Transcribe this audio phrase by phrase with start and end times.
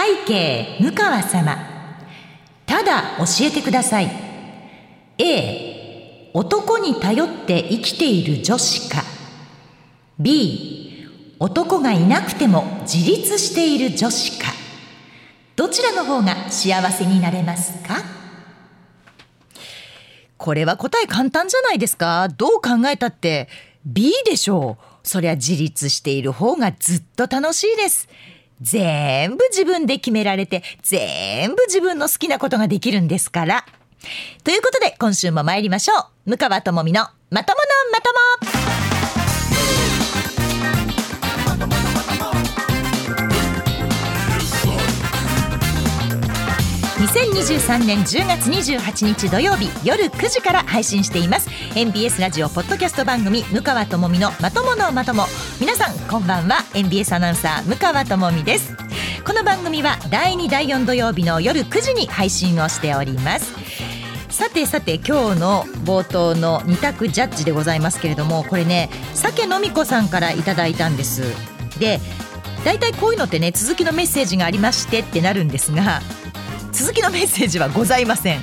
[0.00, 1.58] 背景向川様。
[2.64, 4.10] ただ教えてください。
[5.18, 9.02] A 男に頼って生きている女子か。
[10.18, 11.06] B
[11.38, 14.52] 男がいなくても自立している女子か。
[15.54, 17.96] どちらの方が幸せになれますか？
[20.38, 22.28] これは答え簡単じゃないですか？
[22.28, 23.50] どう考えたって。
[23.84, 25.06] B でしょう。
[25.06, 28.08] そりゃ自立している方がずっと楽しいです。
[28.60, 33.64] 全部自分で決められて全部自分の好きなことができるんですから。
[34.44, 35.94] ということで今週も参りましょ
[36.26, 36.30] う。
[36.30, 38.79] 向川智美のまとものまとも。
[47.00, 51.48] 2023年10月28日土曜日夜9時から配信しています。
[51.74, 55.24] NBS ラジオポッドキャスト番組向川智美のまとものまとも。
[55.58, 56.58] 皆さんこんばんは。
[56.74, 58.76] NBS アナウンサー向川智美です。
[59.24, 63.54] この番組は第2第4土曜日の夜9時に配信をしております。
[64.28, 71.22] さてさて今日の冒頭の二択ジャッジでございますけれどもこれね酒飲み子さんからいただいたんです。
[71.78, 71.98] で
[72.62, 76.02] 大体こういうのってね続きのメッセージがありましてってなるんですが
[76.72, 78.40] 続きのメッセージはございません。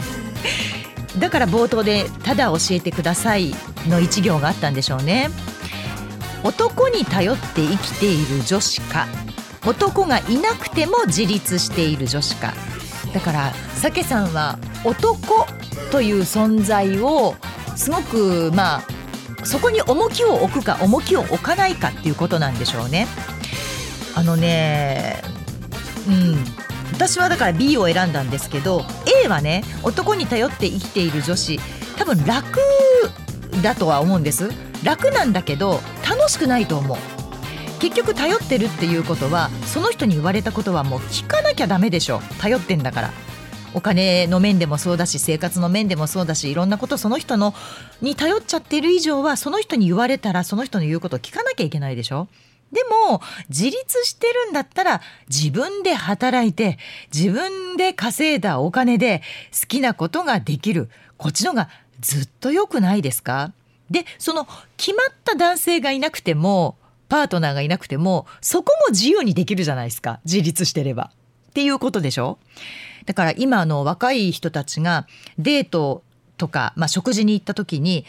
[1.19, 3.55] だから冒頭で「ただ教えてください」
[3.89, 5.29] の一行があったんでしょうね。
[6.43, 9.07] 男に頼って生きている女子か。
[9.65, 12.53] 男がいなくても自立している女子か。
[13.13, 15.47] だからさけさんは男
[15.91, 17.35] という存在を
[17.75, 23.07] すごくまあそこに重きを置くか重きを置かないかっていうことなんでしょうね。
[24.15, 25.21] あのね
[26.07, 26.45] うん。
[26.97, 28.83] 私はだから B を選んだんですけど
[29.23, 31.59] A はね男に頼って生きている女子。
[31.95, 32.59] 多分楽
[33.61, 34.49] だとは思うんです。
[34.83, 36.97] 楽なんだけど楽しくないと思う。
[37.79, 42.19] 結局頼ってるっていうことはその人に言われたことはもう聞かなきゃダメでしょ。
[42.39, 43.11] 頼ってんだから。
[43.75, 47.53] お金の面でもそうだし生活の面でもそうだしいろんなことその人の
[48.01, 52.27] に頼っちゃってる以上はその人に言われたらその人の言うことを聞かなきゃいけないでしょ。
[52.71, 56.77] でも自立してるんだったら自分で働いて
[57.13, 59.21] 自分で稼いだお金で
[59.59, 60.89] 好きなことができる。
[61.17, 61.69] こっちのが
[61.99, 63.53] ずっと良くないですか？
[63.89, 66.77] でその決まった男性がいなくても
[67.07, 70.19] パートナーがいなくてもそこも自由にできるじゃないですか。
[70.25, 71.11] 自立してれば。
[71.49, 72.37] っていうことでしょ？
[73.05, 75.07] だから今の若い人たちが
[75.39, 76.03] デート
[76.35, 78.05] とか、まあ、食事に行った時に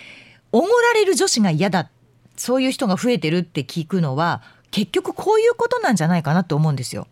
[0.51, 1.91] おごられる女子が嫌だっ
[2.38, 7.09] そういう人が増えてるって聞くのは結局こういうことなんじゃないかなと思うんですよ。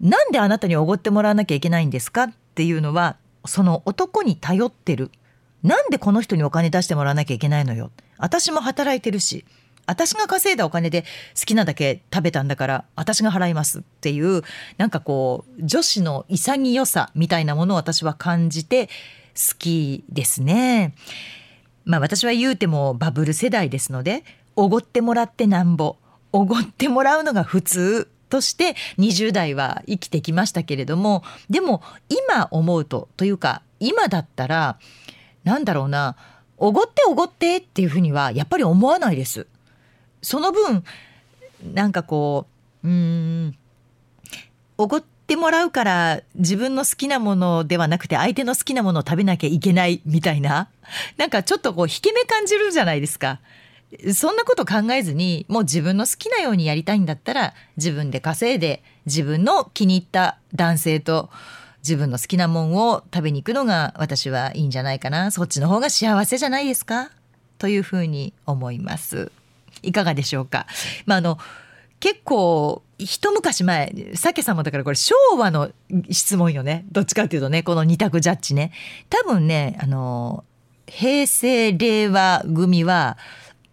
[0.00, 5.10] なんであなたにおごってもらわなきゃいけないんですかっていうのはその男に頼ってる。
[5.62, 7.92] なんでこの人にお金出してもらわなきゃいけないのよ。
[8.18, 9.44] 私も働いてるし。
[9.84, 11.02] 私が稼いだお金で
[11.38, 14.42] 好きなだけ食べたんだから私が払いますっていう
[14.78, 20.94] なんかこう女子の潔さみたいなものを私は感じて好きですね。
[21.84, 24.24] まあ私は言うてもバブル世代ですので
[24.56, 25.96] おごってもらってなんぼ
[26.32, 34.78] おごってもらうのが普通として20代は生きてきましたけれどもでも今思うとというか今だったら
[35.44, 36.16] なんだろうな
[36.56, 39.48] おごっておごってっていうふうにはやっぱり思わないです。
[40.22, 40.84] その分
[41.74, 42.46] なんかこ
[42.84, 43.56] ううん
[44.78, 50.68] おごってもらうから自分の好きなものではなくて相手の好きなものを食べなきゃいけないみたいな
[51.16, 53.40] なんかちょっとこう引け目感じるじゃないですか。
[54.14, 61.28] そんなこと考えずにもう自分の好きなようにやりたいんだったら自分で稼いで自分の気に入った男性と
[61.82, 67.10] 自分の好きなもんを食べに行くのが私はいいんじゃないかなそっちの方が幸せじゃないですか
[67.58, 69.30] というふうに思います。
[69.82, 70.66] いかがでしょうか。
[71.04, 71.38] まあ、あの
[72.02, 75.70] 結構一昔前さけさんもだからこれ昭和の
[76.10, 78.72] 質問よねどっちかっていうとねこの二択ジャッジね
[79.08, 80.42] 多分ねあの
[80.88, 83.18] 平成令和組は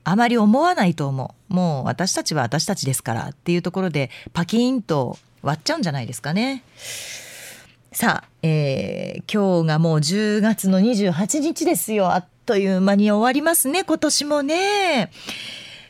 [0.03, 6.63] あまり思わないと思うもう私たちは私たちですからっていうところでパキーンと割っちゃうんじゃないですかね。
[7.91, 15.09] さあ、えー、今日がもう10月の28日ですよあっという間に終わりますね今年もね。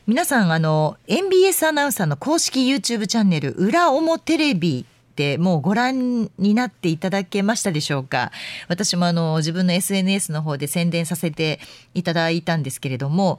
[0.09, 8.31] 皆さんあの MBS アナウンサーの公式 YouTube チャンネル「裏表テレビ」ってもうご覧になっていただけましたでしょうか？
[8.67, 11.59] 私もあの自分の SNS の方で宣伝させて
[11.94, 13.38] いただいたんですけれども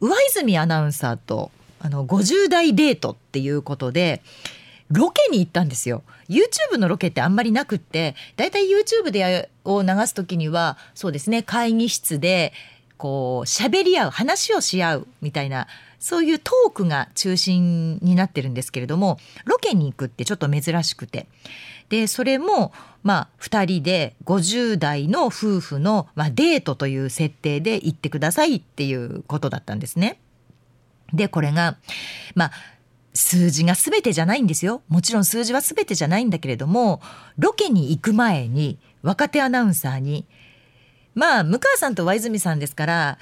[0.00, 1.50] 上泉アナウンサーと
[1.80, 4.20] あの50代デートっていうことで
[4.90, 6.02] ロケに行ったんですよ。
[6.28, 12.52] YouTube のロケってあんまりなくってだいたい YouTube でを流す時にはそうですね会議室で
[12.98, 15.68] こう喋り合う話をし合うみたいな
[16.02, 21.28] そういうトークが中心になってるんですけれどもロケに行くってちょっと珍しくて
[21.90, 22.72] でそれも
[23.04, 30.18] まあ2人で50代の夫婦の、まあ、デートという設定で行ってくださいっていうことだったんですね。
[31.12, 31.76] でこれが
[32.34, 32.52] まあ
[33.14, 37.00] 数字が全てじゃないんですよもちろん数字は全てじゃないんだけれども
[37.38, 40.26] ロケに行く前に若手アナウンサーに
[41.14, 43.18] まあ向川さんと和泉さんですから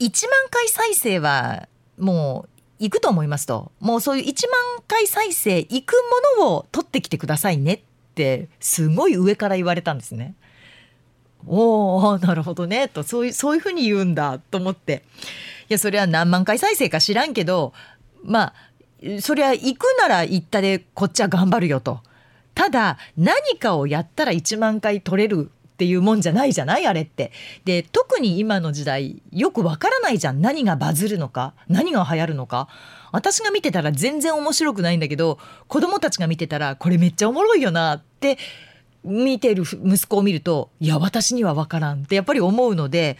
[0.00, 1.68] 1万回再生は
[1.98, 2.48] もう
[2.78, 5.94] 行くと思いますともうそういう1万回再生行く
[6.38, 7.80] ものを取ってきてくださいねっ
[8.14, 10.34] てすごい上から言われたんですね。
[11.46, 15.02] おおなるほどねとそういうそういうふうに言うんだと思って
[15.68, 17.74] いやそれは何万回再生か知らんけど
[18.22, 18.54] まあ
[19.20, 22.00] そりゃ行くなら行ったでこっちは頑張るよと。
[22.54, 26.86] ただ何かをやったら1万回取れるっていうもんじゃないじゃない？
[26.86, 27.32] あれって。
[27.64, 31.54] で特に今の時代よくわからないじゃん何がバズるのか？
[31.68, 32.68] 何が流行るのか？
[33.12, 35.38] 私が見てたら全然面白くないんだけど
[35.68, 38.38] 子供たちが見てたらこれめっちゃおもろいよなって
[39.04, 43.18] 見てる息子を見るといや私にはわからんってやっぱり思うので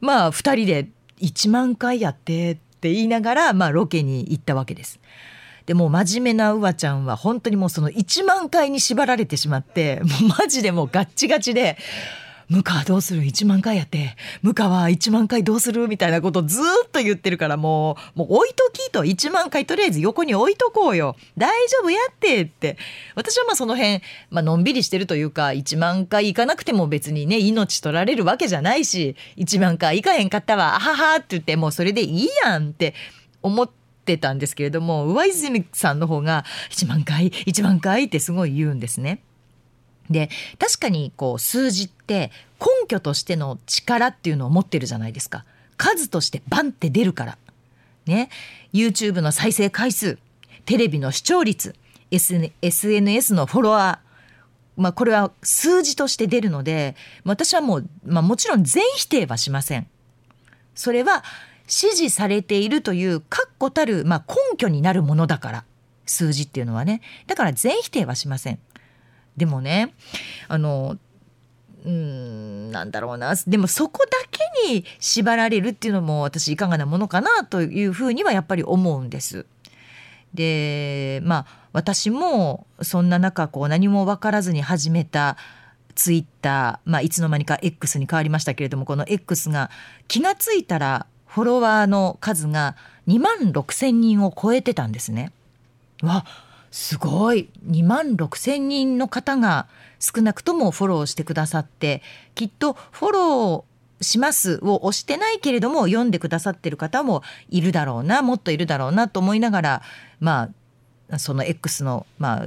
[0.00, 0.88] まあ2人で
[1.20, 5.00] 1万回やってって言いながら、まあ、ロケに行ったわけです。
[5.66, 11.78] でも真面目なうわちゃんは本当にもうその1万回に縛られてしまってもうマジでもうガッチガチで
[12.50, 15.88] 向川どうする？1万回やって向川1万回どうする？
[15.88, 22.76] みたいなことずっと言ってるからもうもう置いときと1万回とりあえず横に置いとこうよ大丈夫やってって。
[23.14, 32.92] 私はまあその辺、まあのんびりしてるというか1万回行かなくても別にね命取られるわけじゃないし1万回行かへんかったわあははって言ってもうそれでいいやんって
[33.40, 33.83] 思って。
[34.04, 39.20] ってたんですけれども上泉さんの方が1万回1万回ってすごい言うんですね。
[40.10, 40.28] で
[40.58, 42.30] 確かにこう数字って
[42.60, 45.46] 根拠としての力っていうのを持ってるじゃないですか。
[45.78, 47.38] 数としてバンって出るから。
[48.06, 48.28] ね。
[48.74, 50.18] YouTube の再生回数
[50.66, 51.74] テレビの視聴率
[52.10, 59.86] SNS のフォロワーまあこれは数字として出るので私はもう、まあ、もちろん全否定はしません。
[60.74, 61.24] それは
[61.66, 65.64] 支持されているという確固たる、まあ、根拠になるものだから
[66.06, 68.58] 数字っていうのはねだから全否定はしません。
[69.36, 69.94] でもね
[70.48, 70.96] あの
[71.84, 79.46] うんなんだろうなでもそこだけに縛られるっていうのも私いかがなものかなというふうにはやっぱり思うんです。
[80.32, 85.36] でまあ私もそんな中こう何も分からずに始めた
[85.94, 89.70] ツイッター、まあ、いつの間にか X に変わりましたけれどもこの X が
[90.08, 92.76] 気が付いたらフォロワーの数が
[93.08, 95.32] 2万6千人を超えてたんですね。
[96.00, 96.24] わ
[96.70, 99.66] すごい2万6,000人の方が
[99.98, 102.02] 少なくともフォローしてくださって
[102.36, 109.82] きっとフォローしますを押してないけれども読んでくださってる方もいるだろうなもっといるだろうなと思いながら
[110.20, 110.50] ま
[111.10, 112.46] あその X のまあ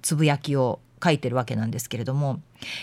[0.00, 2.40] つぶやきを書いてるわけなんですけれども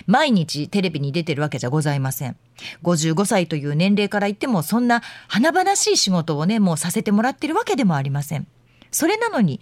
[0.07, 2.35] 毎日テレビに出てるわけじゃございません。
[2.83, 8.47] 55歳という年齢から言ってもそんな華々しい仕事をねもうさせてもらってるわけでもありません。
[8.91, 9.61] それなのに、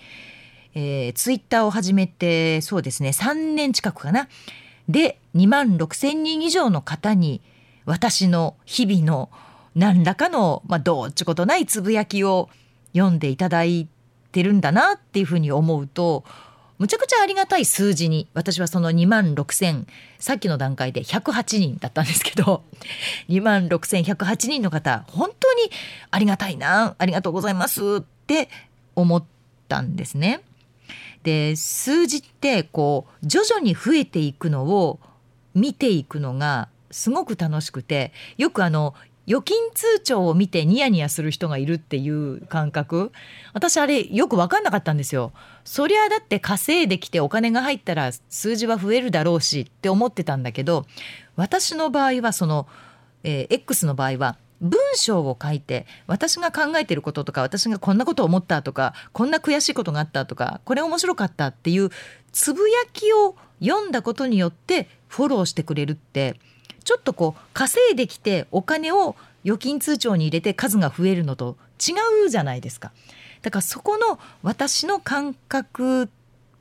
[0.73, 4.27] えー、ツイッターを始めてそうですね3年近くかな。
[4.89, 7.41] で2万6千人以上の方に
[7.85, 9.29] 私の日々の
[9.75, 12.49] 何らかの、まあ、どうっちゅことないつぶやきを
[12.93, 13.87] 読んでいただい
[14.31, 16.23] てるんだなっていうふうに思うと
[16.77, 19.85] むちゃくちゃありがたい数字に私はその2万6,000
[20.19, 22.63] さっきの段階で108人だったんですけど
[23.29, 25.71] 2万6,108人の方本当に
[26.11, 28.49] ありがたいなありがとうございますって
[28.95, 29.23] 思っ
[29.67, 30.41] たんですね。
[31.23, 34.99] で数字ってこう徐々に増えていくのを
[35.53, 38.93] 見ていくのがすごく楽しくてよくあの
[39.27, 43.11] 預金通帳を見てニヤニヤする人がいるっていう感覚
[43.53, 45.33] 私あれよく分かんなかったんですよ。
[45.65, 50.85] そりゃだって稼いできてお金が入ったら数字は増えるだろうしって思ってたんだけど
[51.35, 52.67] 私の場合はその、
[53.23, 61.89] えー、X の場合は文章を書いて私が考えてることとか私がこんなことを思ったとかこんな悔しいことがあったとかこれ面白かったっていう
[62.31, 66.39] つぶやきを読んだことによってフォローしてくれるって
[66.87, 71.91] ちょっとこう稼いできてお金を預金通帳に入れて数が増えるのと違
[72.25, 72.93] うじゃないですか。
[73.41, 76.09] だからそこの私の感覚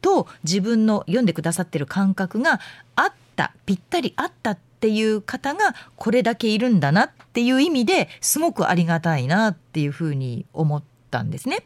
[0.02, 2.58] と自分の読んでくださってる感覚が
[2.96, 11.64] あったぴったりあったっていう方がこれだけいるんだなっていう意味ですごくありがたいなっていうふうに思ったんですね。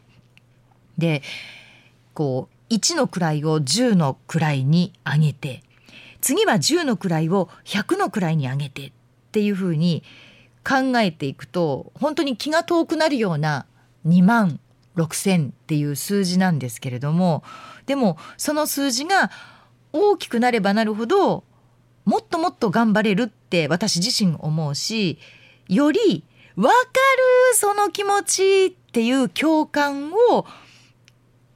[0.99, 1.23] で
[2.13, 5.63] こう1の位を10の位に上げて
[6.21, 8.91] 次は10の位を100の位に上げてっ
[9.31, 10.03] ていうふうに
[10.63, 13.65] 考えていくと本当に気が遠くなるような
[14.05, 14.59] 2万
[14.95, 17.43] 6,000っていう数字なんですけれども
[17.85, 19.31] でもその数字が
[19.93, 21.43] 大きくなればなるほど
[22.05, 25.19] もっともっと頑張れるって私自身思うし
[25.67, 26.23] より
[26.55, 30.45] 分かるその気持ちっていう共感を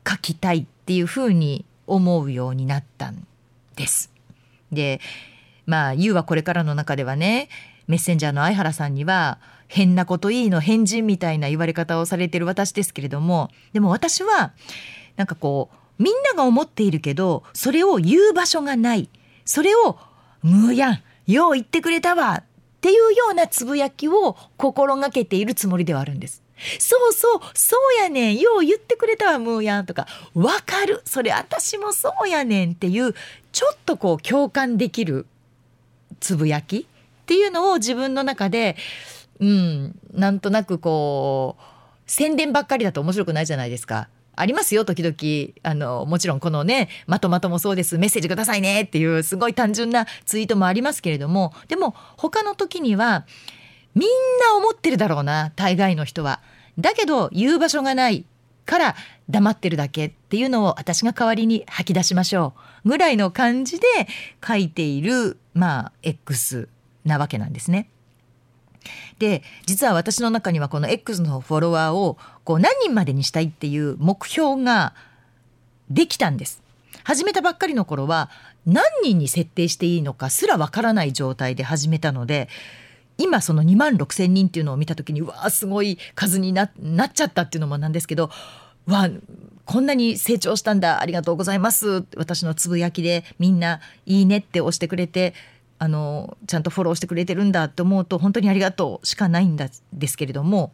[0.07, 3.27] 書きたいっていうふうに思うようになったん
[3.75, 4.14] です。
[4.71, 4.99] で
[5.65, 7.49] まあ YOU はこれからの中ではね
[7.87, 14.53] メッセンジャーの相原さんには変なこといいの変人みたいな言われ方をされてる私ですけれどもでも私は
[15.15, 19.09] なんかこうみんなが思っているけどそれを言う場所がない
[19.45, 19.97] それを
[20.43, 22.43] 「むやんよう言ってくれたわ」っ
[22.81, 26.44] ていうようなつぶやきを心がけているつもりではあるんです。
[26.79, 28.39] そうそうそうやねん。
[28.39, 30.07] よう言ってくれたわムーヤンとか。
[30.33, 31.01] わかる。
[31.05, 33.13] それ私もそうやねんっていう
[33.51, 35.25] ちょっとこう共感できる
[36.19, 38.77] つぶやきっていうのを自分の中で
[39.39, 41.63] うんなんとなくこう
[42.07, 44.07] 宣伝ばっかりだと面白くないじゃないですか。
[44.37, 45.53] ありますよ時々。
[45.63, 47.97] あのもちろんこのねまとまともそうです。
[47.97, 51.53] メッセージくださいねっていうすごい単純なツイートもありますけれども。
[51.67, 53.25] でも他の時には
[53.95, 54.09] みん
[54.39, 56.41] な思ってるだろうな大概の人は。
[56.77, 58.25] だけど言う場所がない
[58.65, 58.95] から
[59.29, 63.87] 黙ってるだけっていうのを私が代わりに吐き出しましょうぐらいの感じで
[64.45, 66.67] 書いているまあ X
[67.05, 67.89] なわけなんですね。
[69.17, 74.93] で実は私の中にはこの X のフォロワーをこう何人までにしたいっていう目標が
[75.89, 76.61] できたんです。
[77.03, 78.29] 始めたばっかりの頃は
[78.65, 82.49] 何人に設定していいのかすらわからない状態で始めたので
[83.17, 86.71] 今その2万6千人っていうのを見た時にうわすごい数になっ
[87.13, 88.29] ちゃったっていうのもなんですけど
[88.87, 89.09] わ
[89.65, 95.33] こんなに成長したんだありがとうございます私のつぶやきでみんないいねって押してくれて
[95.79, 100.71] あのちゃんとフォローしてくれてるんだって思うと本当にありがとうしかないんですけれども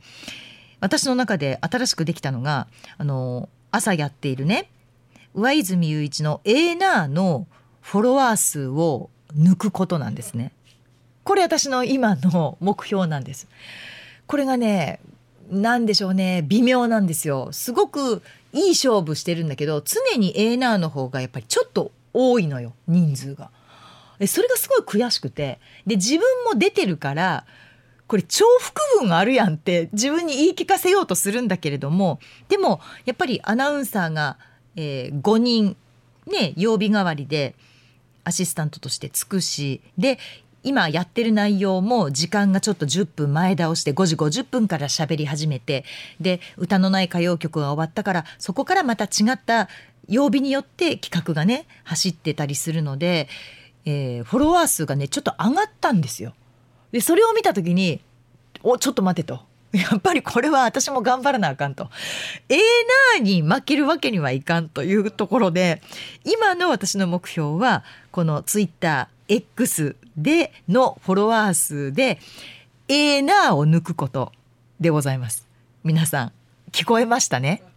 [0.79, 2.67] 私の中で新しくできたのが
[2.97, 4.69] あの朝やっているね
[5.33, 7.47] 上泉雄一の A ナーの
[7.81, 10.51] フォロワー数を抜くことなんですね。
[11.23, 13.47] これ私の今の目標なんです。
[14.27, 14.99] これがね
[15.49, 17.49] 何でしょうね微妙なんですよ。
[17.51, 18.21] すごく
[18.53, 23.51] いい勝負してるんだけど常に A ナーの方がやっぱりちょっと多いのよ人数が。
[24.27, 27.45] それがすごい悔しくてで自分も出てるから
[28.07, 34.37] これ重複分あるやんって自分に言い聞かせようとするんだけれどもでもやっぱりアナウンサーが、
[34.75, 35.77] えー、5人
[36.27, 37.55] ね曜日代わりで
[38.23, 40.19] アシスタントとしてつくしで
[40.63, 45.85] 今やってる内容も時間がちょっと10分前倒して5時50分から喋り始めて
[46.19, 49.69] で歌のない歌謡曲が終わったからそこからまた違った
[50.07, 53.27] 曜日によって企画がね走ってたりするので
[53.85, 56.33] えー、フォロワー数がねちょっと上がったんですよ。
[56.91, 58.01] でそれを見た時に
[58.63, 59.41] おちょっと待てと。
[59.71, 61.89] やっぱりこれは私も頑張らなあかんと。
[62.49, 65.81] えーなーに負けるわけにはいかんというところで
[66.25, 72.19] 今の私の目標はこのツイッター X でのフォロワー数で
[72.87, 74.31] えーなーを抜くこと
[74.79, 75.47] でございます。
[75.83, 76.31] 皆さん
[76.71, 77.63] 聞こえましたね？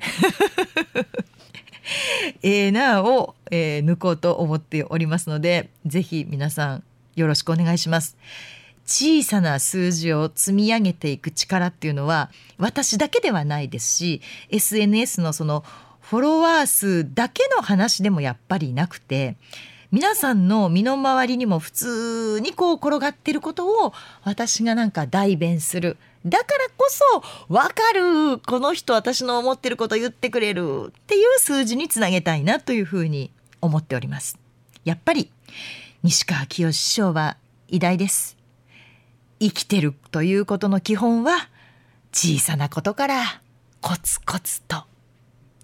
[2.43, 6.83] えー、なを、えー、抜こうと思っておりますのでぜひ皆さん
[7.15, 8.17] よろしくお願いします。
[8.87, 15.65] 小さな数字を積み上げていく力っていうのは私だけではないですし SNS のその
[16.03, 19.37] フォロワー数だけの話でもやっぱりなくて
[19.95, 23.93] 皆さんの身の回りにも普通にこう転がってることを
[24.25, 25.99] 私がなんか代弁する。
[26.27, 34.37] だからこそ分かるこの人私の思ってること言ってくれるっていう数字につなげたいなというふうに思っております。
[34.85, 35.31] やっぱり
[36.03, 37.37] 西川きよし師匠は
[37.69, 38.37] 偉大です。
[39.39, 41.49] 生きてるということの基本は
[42.13, 43.23] 小さなことから
[43.81, 44.83] コツコツと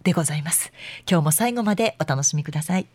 [0.05, 0.71] でございます。
[1.11, 2.87] 今日も最後までお楽しみください、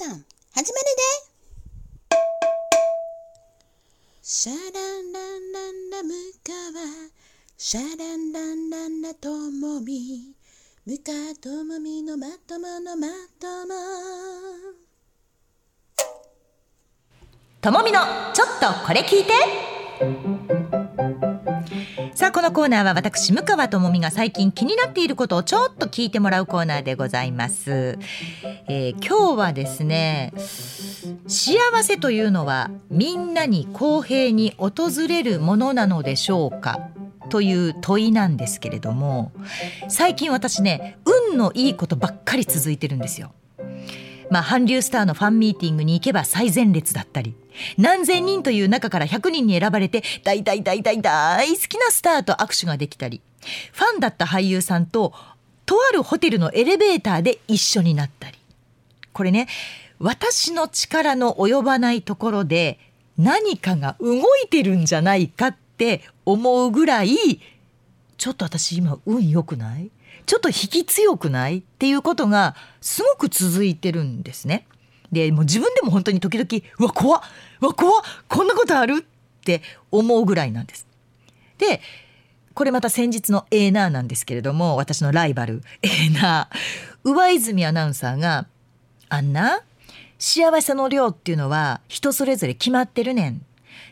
[0.00, 0.16] さん、始
[0.54, 1.02] まるで。
[4.22, 7.10] シャランランランラムカワ。
[7.58, 10.34] シャランランランラともみ
[10.86, 13.74] ムカともみのまとものまとも。
[17.60, 18.00] ともみの
[18.32, 20.59] ちょっとこれ聞いて。
[22.40, 27.98] このコーナーは私向川智美が最近気になっていることをちょっと聞いてもらうコーナーでございます、
[28.66, 30.32] えー、今日はですね
[31.28, 36.88] 幸せというのはみんなに公平に訪れるものなのでしょうか？
[37.28, 39.32] という問いなんですけれども
[39.90, 40.96] 最近私ね
[41.30, 43.34] 運のいいことばっかり続いてるんですよ。
[44.30, 47.34] まあ、韓流スターのファンミーティングに行けば最前列だったり
[47.76, 53.20] 何千人という中から100人に選ばれて大大大大大好きなスターと握手ができたり
[53.72, 55.12] ファンだった俳優さんと
[55.66, 58.38] とあるホテルのエレベーターで一緒になったり。
[59.12, 59.48] これね
[59.98, 62.78] 私の力の及ばないところで
[63.18, 67.40] 何かが動いてるんじゃないかって思うぐらい
[68.16, 69.90] ちょっと私今運良くない？
[70.26, 74.66] ちょっと引き強くないっていうことがすごく続いてるんですね。
[75.12, 76.48] でもう自分でも本当に時々
[76.78, 77.22] うわ怖っ
[77.60, 80.86] うわ怖っこんなことあるって思うぐらいなんです。
[81.58, 81.80] で
[82.54, 88.46] これまた先日のエーナーなんですけれども私のライバルエーナー上泉アナウンサーが
[89.08, 89.60] 「あんな
[90.18, 93.42] 幸せの量っていうのは人それぞれ決まってるねん。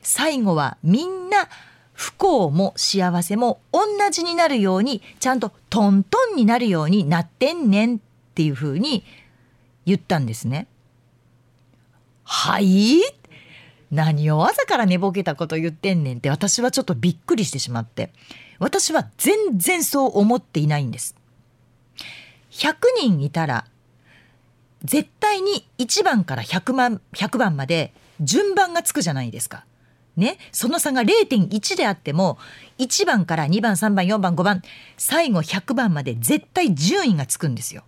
[0.02, 1.48] 最後はみんな
[1.98, 3.80] 不幸も幸せも同
[4.12, 7.98] じになるようにちゃんとトントンになるようになってんねんっ
[8.36, 9.02] ていうふうに
[9.84, 10.68] 言ったんですね。
[12.22, 13.00] はい？
[13.90, 18.12] 何を朝から寝ぼけたこと言ってんねんって私はちょっとびっくりしてしまって
[18.60, 21.16] 私は全然そう思っていないんです。
[22.52, 23.64] 100人いたら
[24.84, 29.64] 絶対に1番から100万100番まで順番がつくじゃないですか。
[30.18, 32.38] ね、その差が0.1であっても
[32.78, 34.62] 1番から2番3番4番5番
[34.96, 37.84] 最後100番まで絶対順位がつくんですよ。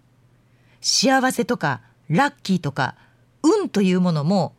[0.80, 2.94] 幸せとかラッキーとか
[3.42, 4.54] 運というものも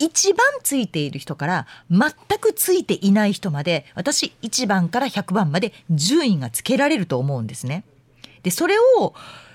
[0.00, 7.84] 一番ついている人から全くついていない人まで私1番から100番まで順位がつけられると思うんですね。
[8.42, 9.14] でそれを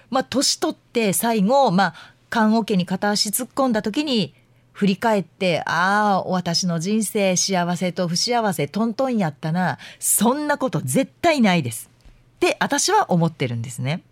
[0.10, 1.94] まあ年取って最後まあ
[2.30, 4.34] 棺桶に片足突っ込んだ時に
[4.80, 11.92] 振り返ってああ私の人生幸せと不幸せトントンやったなそんなこと絶対ないです
[12.38, 14.04] って私は思ってるんですね。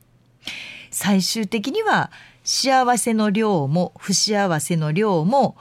[0.92, 2.12] 最終的には
[2.44, 5.56] 幸せの量も不幸せの量も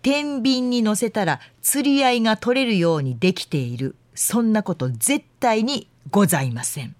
[0.00, 6.94] 天秤に乗せたら釣り合いが取れるようにできているそんなこと絶対にございません。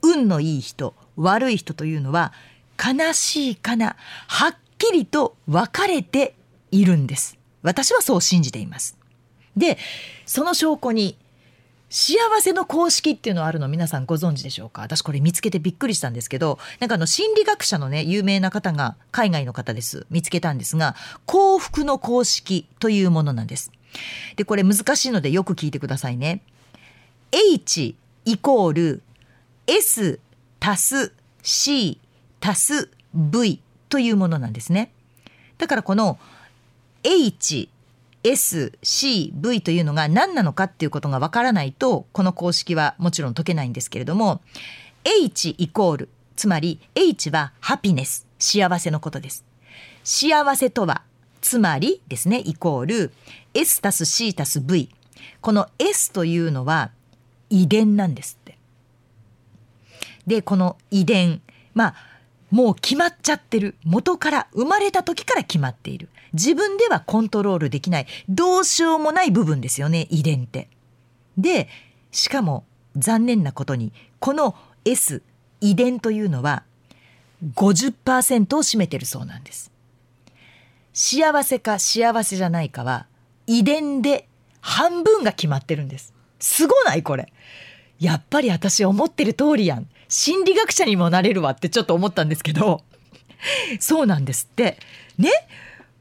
[0.00, 2.32] 運のいい人悪い人というのは
[2.78, 3.96] 悲しいかな
[4.28, 6.36] はっきりと分かれて
[6.70, 7.38] いるんです。
[7.62, 8.96] 私はそう信じています。
[9.56, 9.78] で
[10.26, 11.16] その証拠に
[11.90, 14.82] 幸せの公式っていうのあるの皆さんご存知でしょうか？
[14.82, 20.06] 私これ見つけてびっくりしたんですけどなんかあの心理学者のね有名な方が海外の方です。
[20.10, 23.72] 見つけたんですが幸福の公式というものなんです。
[24.36, 26.42] でこれ難しいのでよく聞いてくださいね。
[27.32, 29.02] H イコール
[29.66, 30.20] S
[30.60, 31.98] 足す C
[32.40, 34.92] 足す V というものなんですね。
[35.56, 36.18] だからこの
[37.02, 37.68] H
[38.24, 44.40] S、C、V というのが何なのかっていうことがわからないとこの公式はもちろん解けないんですけれども
[45.04, 49.44] H イコールつまり H はハピネス幸せのことです。
[50.04, 51.02] 幸せとは
[51.40, 53.12] つまりですねイコール
[53.54, 54.90] S たす C たす V
[55.40, 56.90] この S というのは
[57.50, 58.58] 遺伝なんですって。
[60.26, 61.40] でこの遺伝
[61.74, 61.94] まあ
[62.50, 70.68] もう決まっちゃってる元から生まれた時から決まっている自分ではコントロールできないどうしようもない部分ですよね遺伝って。
[71.36, 71.68] で
[72.10, 72.64] しかも
[72.96, 75.22] 残念なことにこの S
[75.60, 76.64] 遺伝というのは
[77.54, 79.70] 50%を占めてるそうなんです。
[80.92, 83.06] 幸せか幸せじゃないかは
[83.46, 84.28] 遺伝で
[84.60, 86.12] 半分が決まってるんです。
[86.40, 87.32] すごないこれ。
[88.00, 89.88] やっぱり私思ってる通りやん。
[90.08, 92.82] 心理学者にもなれるわってちょっと思ったんですけど、
[93.80, 94.78] そうなんですって。
[95.18, 95.30] ね？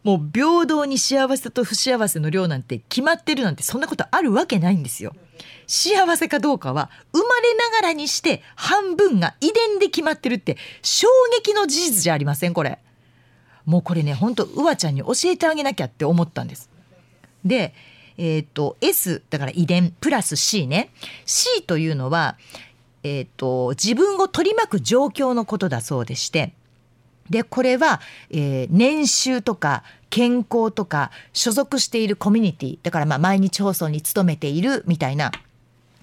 [0.03, 5.13] もう平等に幸せと不幸せの量なんて決まってるなんてそんなことあるわけないんですよ。
[5.67, 12.79] 幸せかどうかは生まれながらにして半分が遺伝で決まってるって衝撃の事実じゃありませんこれ。
[13.65, 16.69] もうこれねほんとうわちゃんに教えてあげなきゃって思ったんです。
[17.43, 17.73] で
[18.17, 20.89] えっ、と S だから遺伝プラス C ね
[21.25, 22.37] C というのは、
[23.03, 26.53] え、ー、と自分を取り巻く状況のことだそうでして
[27.29, 35.31] でこれは、えー、年収とか健康とか所属しているコミュニティだからまあ毎日放送に勤めているみたいな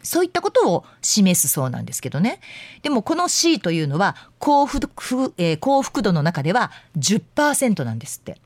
[0.04, 2.38] そういったことを示すそうなんですけどね。
[2.82, 8.38] でもこの C というのは幸福,、えー、幸福度の中では10%なんですって。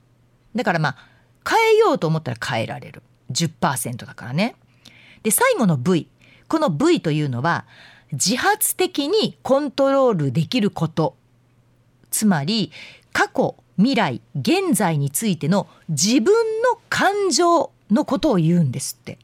[0.55, 0.97] だからまあ
[1.47, 3.03] 変えようと思ったら変えられる。
[3.31, 4.55] 10%だからね。
[5.21, 6.07] で最後の V。
[6.47, 7.65] この V というのは
[8.11, 11.15] 自発的にコントロールできること
[12.11, 12.71] つまり
[13.13, 19.17] 過去未来現在についての自分の感情のことを言うんですって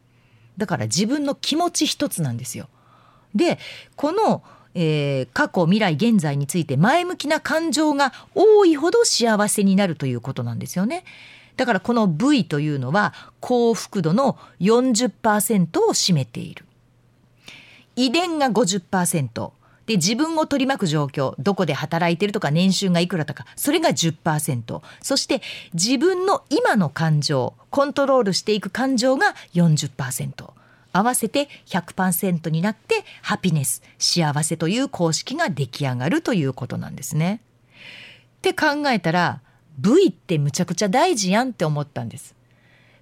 [0.58, 2.69] だから自分の気持ち一つなんですよ
[3.34, 3.60] で
[3.95, 4.43] この
[4.76, 11.06] えー過去未来現在について前向きな感情が多いほど幸せになるということなんですよね。
[11.56, 16.64] だからこの V というのは幸福度の40%を占めている。
[17.95, 19.51] 遺伝が50%
[19.86, 21.36] で自分を取り巻く状況。
[21.38, 23.45] どこで働いてるとか年収がいくらとか。
[23.55, 25.41] それが10%そして
[25.73, 30.51] 自分の今の感情コントロールしていく感情が40%
[30.91, 37.41] 合わせて100%になってハピネス幸せという公式が出来上がるということなんですね。
[38.38, 39.41] って考えたら
[39.77, 42.34] V ってむちゃくちゃ大事やんって思ったんです。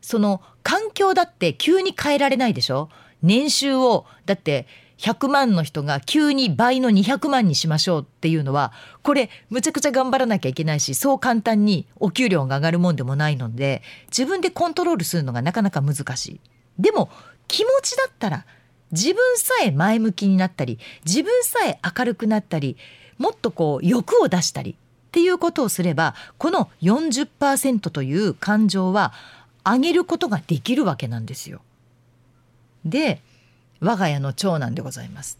[0.01, 2.89] その環境だって急に変えられないでしょ？
[3.21, 4.67] 年収をだって
[5.04, 16.42] 100万の人が急に倍の200万にしましょうっていうのはこれむちゃくちゃ頑張らなきゃいけないしそう簡単にお給料が上がるもんでもないので自分でコントロールするのがなかなか難しい。
[16.80, 17.10] でも
[17.50, 18.46] 気持ちだったら
[18.94, 22.78] 自分さえ前向きになったり自分さえ明るくなったり
[23.18, 24.76] もっとこう欲を出したりっ
[25.12, 29.12] ていうことをすればこの40%という感情は
[29.66, 31.62] 上げることができるわけなんですよ。
[32.86, 33.22] で
[33.86, 35.38] 我が家の長男でございます。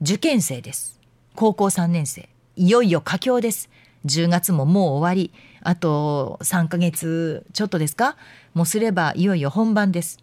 [0.00, 1.00] 受験生です。
[1.34, 2.28] 高校3年生。
[2.54, 3.68] いよいよ佳境です。
[4.04, 5.32] 10月ももう終わり。
[5.62, 8.16] あと3ヶ月ちょっとですか
[8.54, 10.20] もうすればいよいよ本番です。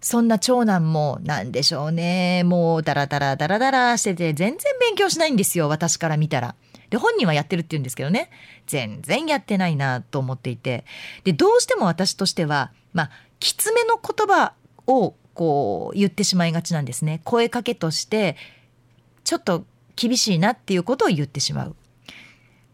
[0.00, 2.42] そんな長男も何でしょうね。
[2.42, 5.68] もうダラダラダラダラしてて全然勉強しないんですよ。
[5.68, 6.56] 私から見たら。
[6.90, 8.28] で、本人はやってるって言うんですけどね。
[8.66, 10.84] 全然やってないなと思っていて。
[11.22, 14.54] で、どうしても私としては、まあ、きつめの言葉
[14.88, 17.20] をこう言ってしまいがちなんですね。
[17.24, 18.36] 声かけとして、
[19.24, 19.64] ちょっと
[19.96, 21.76] 厳しいなっていうことを言ってしまう。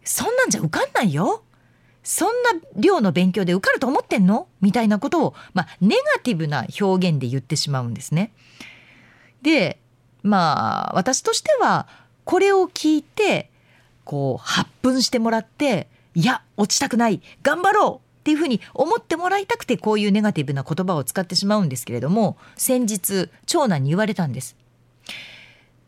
[0.05, 1.43] そんなんじゃ受かんないよ。
[2.03, 4.47] そんな量の勉強で受かると思ってんの？
[4.61, 8.33] みたいなことを、まあ、ネガティブな表現で言ってしまうんですね。
[9.43, 9.81] で、
[10.23, 11.89] まあ、私としては、
[12.25, 13.51] これを聞いて、
[14.05, 24.57] こう、発奮してもらって、いや、落ちたくない、頑張ろうっていうふうに思ってもらいたくて、こういうネガティブな言葉を使ってしまうんですけれども、先日、長男に言われたんです。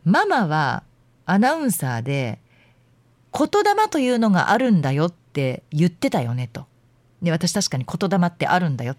[0.05, 0.85] ママは
[1.27, 2.39] アナウンサーで、
[3.37, 6.67] 言霊というのがあるんだよって言ってたよねと。
[7.23, 8.95] で私確かに言霊ってあるんだよ。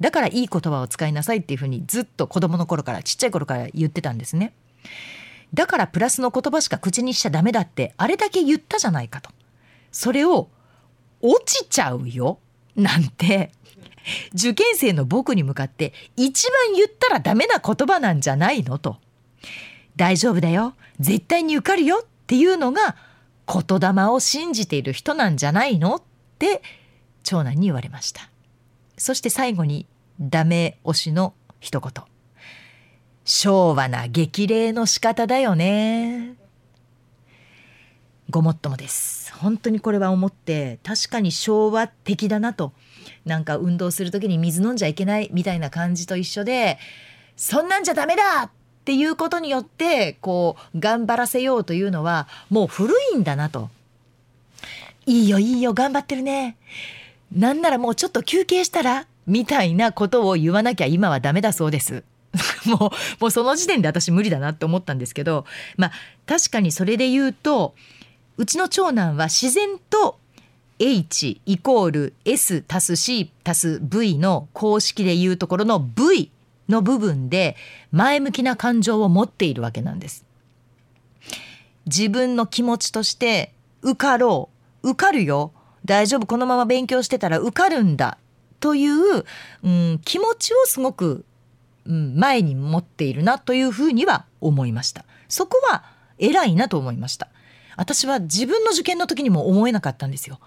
[0.00, 4.54] だからいい言葉を使いなさいっていうふうにずっと子供の頃からちっちゃい頃から言ってたんですね。
[5.52, 9.30] だからプラスの言葉しか口にしちゃダメだってあれだけ言ったじゃないかと。
[9.92, 10.48] それを
[11.20, 12.38] 落ちちゃうよ
[12.78, 13.50] なんて
[14.32, 18.96] 受験生の僕に向かって一番言ったらダメな言葉なんじゃないのと。
[19.96, 20.74] 大丈夫だよ。
[21.00, 22.96] 絶対に受かるよっていうのが
[23.46, 26.02] 言霊を信じている人なんじゃないのっ
[26.38, 26.62] て
[27.24, 28.30] 長男に言われました。
[28.96, 29.86] そして最後に
[30.20, 31.92] ダメ押しの一言。
[33.24, 36.37] 昭和な激励の仕方だよね。
[38.30, 42.72] ごもっともです本当にこれは思って確かに昭和的だなと
[43.24, 46.78] なんか運動する時に水飲んじゃいけないみたいな感じと一緒で
[47.36, 48.50] そんなんじゃダメだっ
[48.84, 53.70] ていうことによってこう頑張らせようというのはもう古いんだなと。
[55.06, 56.56] いいよいいよ頑張ってるね。
[57.32, 62.02] なんならもうちょっと休憩したらみたいなことを言わなきゃ今はダメだそうです。
[62.66, 62.80] もう
[63.20, 65.92] もうその時点で私無理だなって思ったんですけどまあ
[66.26, 67.74] 確かにそれで言うと
[68.38, 70.20] うちの長男は自然と
[70.78, 76.30] H イコール S 足す C 足す V の公式で言うところの V
[76.68, 77.56] の部分で
[77.90, 80.24] 前向きな感情を持っているわけなんです。
[81.86, 84.50] 自分の気持ちとして受かろ
[84.82, 85.52] う受かるよ
[85.84, 88.18] 大丈夫このまま勉強してたら受かるんだ
[88.60, 89.24] という、
[89.64, 91.24] うん、気持ちをすごく、
[91.86, 95.04] うん、前に持っているなというふうには思いました。
[95.28, 95.82] そこは
[96.18, 97.28] 偉いなと思いました。
[97.78, 100.40] 私は自分の受験の時にも思えなかったんですよ。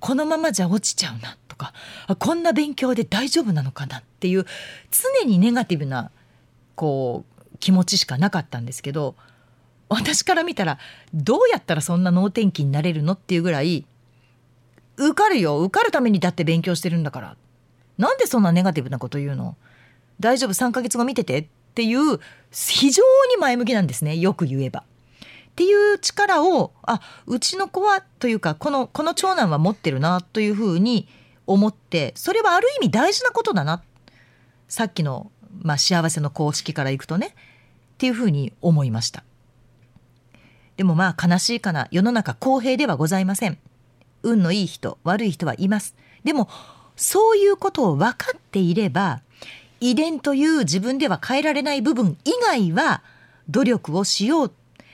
[0.00, 1.72] このままじゃ落ちちゃうなとか
[2.18, 4.44] こんな勉強で大丈夫なのかなっていう
[4.90, 6.10] 常にネガティブな
[6.74, 9.14] こう気持ちしかなかったんですけど
[9.88, 10.78] 私から見たら
[11.14, 13.86] どうやったらそんな能天気になれるのっていうぐらい
[14.96, 17.36] 受かるよ受かるためにだって勉強してるんだから
[17.96, 19.56] なんでそんなネガティブなこと言うの？
[20.18, 22.18] 大丈夫3ヶ月後見ててっていう
[22.50, 24.82] 非常に前向きなんですねよく言えば。
[25.52, 31.06] っていう力をあうちの子はというかこのこの長男は持ってるなというふうに
[31.46, 33.82] 思ってそれはある意味大事なことだな。
[34.68, 37.34] さっきの、まあ、幸せの公式からいくとね。
[37.94, 39.22] っていうふうに思いました。
[40.76, 41.86] でもまあ悲しいかな。
[41.92, 43.58] 世の中公平ではございません。
[44.22, 45.94] 運のいい人悪い人はいます。
[46.24, 46.48] でも
[46.96, 49.20] そういうことを分かっていれば
[49.80, 53.02] 遺伝という自分では変えられない部分以外は
[53.48, 54.52] 努力をしよう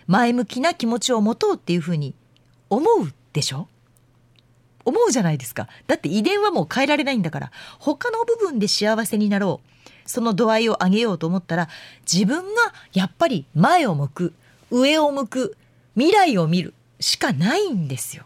[0.09, 2.15] 前向きな気持ちを持とうっていうふうに
[2.69, 3.69] 思うでしょ？
[4.85, 5.69] 思うじゃないですか。
[5.87, 7.53] だって遺伝はもう変えられないんだから。
[7.79, 9.89] 他の部分で幸せになろう。
[10.09, 11.69] その度合いを上げようと思ったら
[12.11, 14.33] 自分がやっぱり前を向く
[14.71, 15.57] 上を向く
[15.95, 18.25] 未来を見るしかないんですよ。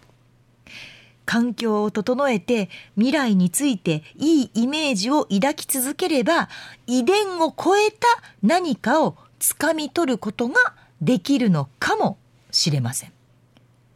[1.24, 6.48] 環境を整えて未来についていいイメージを抱き続ければ
[6.86, 8.06] 遺伝を超えた
[8.42, 10.54] 何かをつかみ取ることが
[11.02, 12.16] できるのかも
[12.50, 13.12] しれません。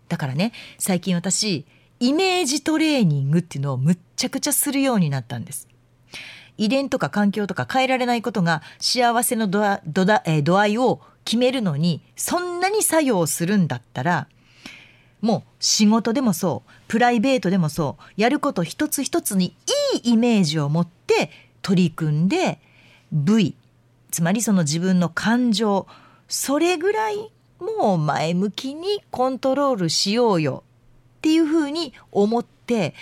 [0.09, 1.64] だからね最近私
[1.99, 5.69] イメージトレーニングっていうのをむっちゃくちゃするようになったんです。
[6.59, 14.29] 遺伝とか環境とか変えられないことが幸せの度合いを決めるのにそんなに作用するんだったら
[15.21, 19.55] もう仕事でもそうプライベートでもそうやること一つ一つに
[19.95, 21.31] いいイメージを持って
[21.62, 22.59] 取り組んで
[23.12, 23.55] 部位
[24.11, 25.87] つまりその自分の感情
[26.29, 30.62] それぐらいもう前向きにコントロールしようよ
[31.19, 32.95] っていうふうに思って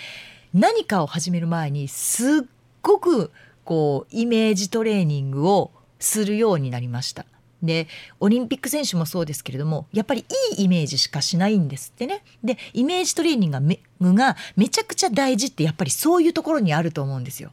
[0.53, 2.41] 何かを始める前にすっ
[2.81, 3.31] ごく
[3.63, 7.25] こうイメージトレーニングをするようになりました。
[7.63, 7.87] で
[8.19, 17.51] オリンピック選手もそうですけれどもやっぱりいいイメージしかしないんですってねでイメージトレーニングがめちゃくちゃ大事ってやっぱりそういうところにあると思うんですよ。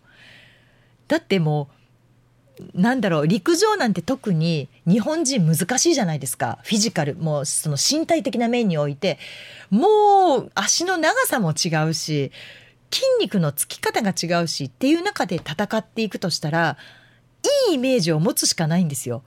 [1.09, 1.82] だってもう
[2.75, 6.59] なんだろう陸上なんて特に日本人難しいじゃないですか。
[6.65, 7.15] フィジカル。
[7.17, 9.19] もうその身体的な面において。
[9.71, 12.31] もう足の長さも違うし
[12.91, 16.77] 筋肉のつき方が違うしっていう中で戦っていくとしたら
[17.69, 19.23] いいイメージを持つしかないんですよ。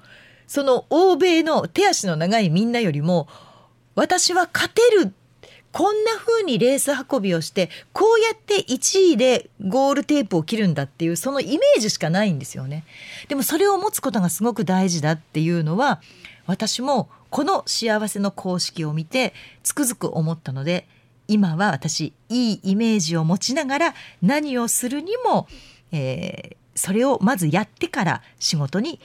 [0.47, 3.27] その欧米の手足の長いみんなよりも
[3.95, 5.13] 私は勝てる
[5.75, 12.85] こんな風にレース運びをしてこうやって1位でゴールテープを切るんだっていうそのイメージしかないんですよね。
[13.27, 16.01] でもそれを持つことがすごく大事だっていうのは
[16.45, 19.33] 私もこの幸せの公式を見て
[19.63, 20.87] つくづく思ったので
[21.27, 25.45] 今は私いいイメージを持ちながら何をするにも、
[25.91, 29.01] えー、それをまずやってから仕事に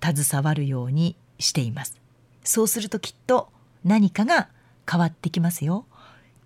[0.00, 1.98] 携わるようにしています
[2.44, 3.48] そうするときっと
[3.84, 4.50] 何かが
[4.88, 5.84] 変わってきますよ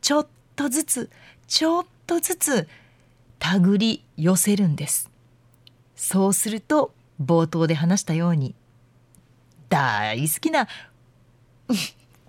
[0.00, 1.10] ちょっとずつ
[1.46, 2.68] ちょっとずつ
[3.38, 5.10] 手繰り寄せるんです。
[5.94, 8.54] そうすると冒頭で話したように
[9.68, 10.68] 大好きな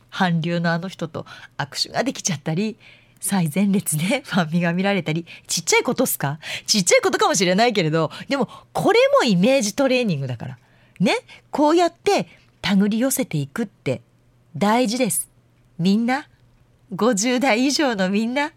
[0.09, 1.25] 韓流のあの人と
[1.57, 2.77] 握手ができちゃったり
[3.19, 6.39] 最前列でファンミが見られたりちっちゃいことっすか？
[6.65, 10.57] ちっちゃいことかもしれないけれどでもこれもイメージトレーニングだから。
[10.99, 11.15] ね？
[11.51, 12.27] こうやって
[12.61, 14.01] 手繰り寄せていくって
[14.55, 15.29] 大事です。
[15.77, 16.27] みんな
[16.93, 18.51] 50代以上のみんな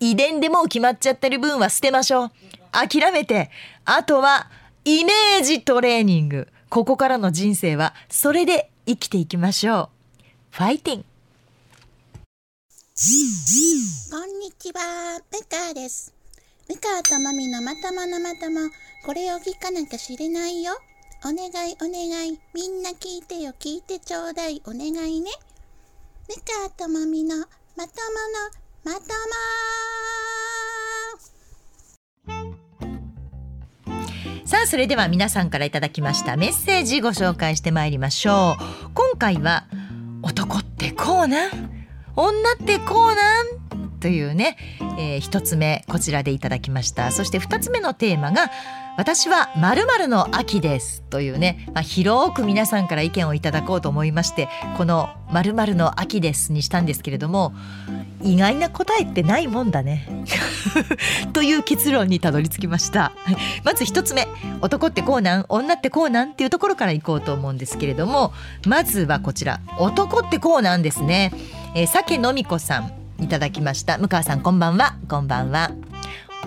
[0.00, 2.30] 遺伝でもう決まっちゃってる分は捨てましょう。
[2.72, 3.50] 諦めて
[3.84, 4.50] あとは
[4.84, 6.48] イメージトレーニング。
[6.68, 10.24] ここからの人生はそれで生きていきましょう。
[10.50, 11.04] ファイティン
[14.10, 16.12] こんにちは、ムカです。
[16.68, 18.68] ムカともみのまとものまとも、
[19.06, 20.72] これを聞かなきゃ知れないよ。
[21.24, 25.30] お願いお願い、みんな聞いてよ、聞いてちょうだい、お願いね。
[26.28, 27.88] ムカともみのまともの
[28.84, 29.08] まとも。
[34.44, 38.90] さあそれでは皆さんからいただきましたメッセージご紹介してまいりましょう。
[38.92, 39.64] 今回は
[40.20, 41.86] 男ってこうなん？
[42.14, 43.98] 女ってこうなん？
[43.98, 44.58] というね、
[44.98, 47.10] えー、1つ目こちらでいただきました。
[47.10, 48.50] そして2つ目のテーマが
[48.98, 57.54] 私はまるの秋ですというね、まあ、広く皆さんから意見をいただこうと思いましてこのまるの秋ですにしたんですけれども
[58.24, 60.08] 意外な答えってないもんだね
[61.32, 63.12] という結論にたどり着きました。
[63.62, 64.26] まず一つ目
[64.60, 68.32] 男ってこうなん女ってこうなんっていうところからいこうと思うんですけれども
[68.66, 71.32] まずはこちら男ってこうなんですね、
[71.76, 73.98] えー、酒のみこさんいただきました。
[73.98, 74.96] 向川さんこんばんは。
[75.08, 75.70] こんばんは。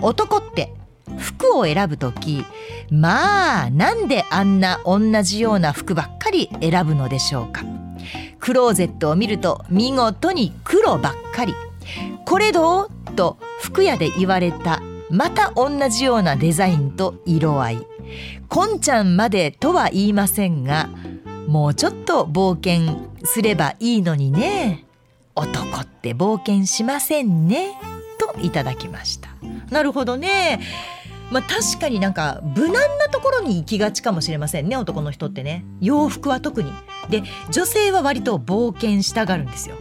[0.02, 0.74] 男って
[1.18, 2.44] 服を選ぶ時
[2.90, 7.62] まあなんであんな同じような服ばっかり選ぶのでしょうか。
[8.40, 11.54] クローゼットを見ると見事に黒ばっかり。
[12.26, 12.90] これどう？
[13.14, 17.86] と服屋で言われたまた同じようなデザインと色合い。
[18.48, 20.88] こんちゃんまでとは言いませんが
[21.46, 24.84] もうちょっと冒険すればいいのにね。
[25.34, 27.78] 男って冒険しませんね。
[28.18, 29.28] といただきました。
[29.70, 30.60] なるほどね。
[31.32, 35.64] まあ確かになんか無難なところに行きがちかもしれませんね男の人ってね。
[35.80, 36.72] 洋服は特に。
[37.08, 39.76] で女性は割と冒険したがるんですよ。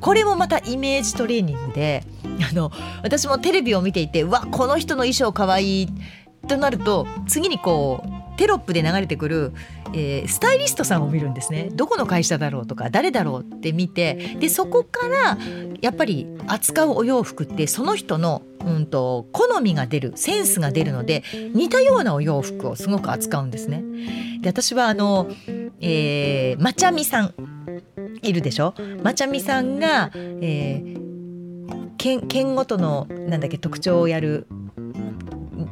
[0.00, 2.04] これもまたイメージトレーニングで
[2.50, 2.70] あの
[3.02, 5.88] 私もテレビを見ていてわこの人の衣装かわいい
[6.46, 9.52] となると次にこうテロップで流れてくる
[9.96, 15.38] えー、スタイリストさんを見るんですねどこの会社だろうとか誰だろうって見てでそこから
[15.80, 21.22] やっぱり扱うお洋服ってその人の、うんと、好みが出るセンスが出るので
[21.54, 23.84] 似たようなお洋服をすごく扱うんですね。
[24.40, 25.28] で私はあの、
[25.80, 27.34] えー、まちゃみさん
[28.22, 28.74] いるでしょ？
[29.02, 34.46] まちゃみさんが、えー、県県ごとのなんだっけ特徴をやる、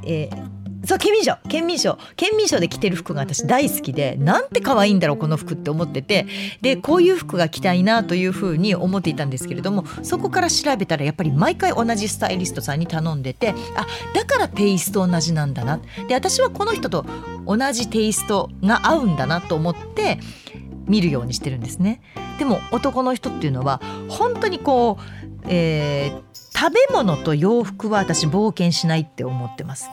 [0.04, 0.51] えー、
[0.84, 6.26] そう県民賞県民賞県民賞で着てる服が私大好きでなんて可愛いんだろうこの服って思ってて
[6.60, 17.06] でこういう服が着たいなというふうに思っていたんですけれどもそこから調べたらやっぱり毎回同じスタイリストさんに頼んでてあだからテイスト同じなんだなで私はこの人と
[17.46, 20.18] 同じテイストが合うんだなと思って
[20.86, 22.02] 見るようにしてるんですね。
[22.38, 29.88] でも男の人っていうのは本当にこう、えー、食べ物と洋服は私冒険しないって思ってます。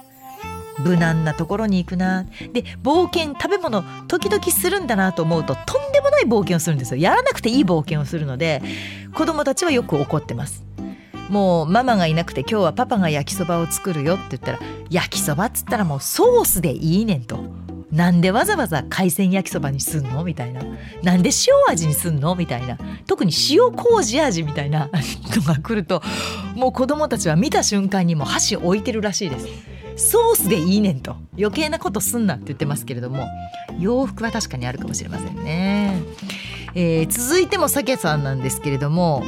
[0.79, 2.25] 無難なところに行くな。
[2.53, 7.01] で冒険食べ物時々するんだなと思うととんでもない冒険をするんですよ。
[7.01, 8.61] やらなくていい冒険をするので
[9.13, 10.63] 子供たちはよく怒ってます。
[11.29, 17.68] もうママがいなくて今日はパパが焼きそばを作るよって言ったら焼きそばっつったらもうソースでいいねんと。
[17.91, 20.23] なんでわざわざ海鮮焼きそばにすんの？
[20.23, 20.61] みたいな。
[21.01, 22.35] なんで塩味にすんの？
[22.35, 22.77] みたいな。
[23.07, 24.89] 特に塩麹味みたいな
[25.35, 26.01] のが来ると
[26.55, 29.47] もう子供たちは見た瞬間にも箸置いてるらしいです。
[30.11, 31.17] ソースでいいねんと。
[31.37, 33.27] 余計なことすんなって言ってますけれども
[33.79, 36.01] 洋服は確かにあるかもしれませんね、
[36.75, 39.23] えー、続いてもさけさんなんですけれども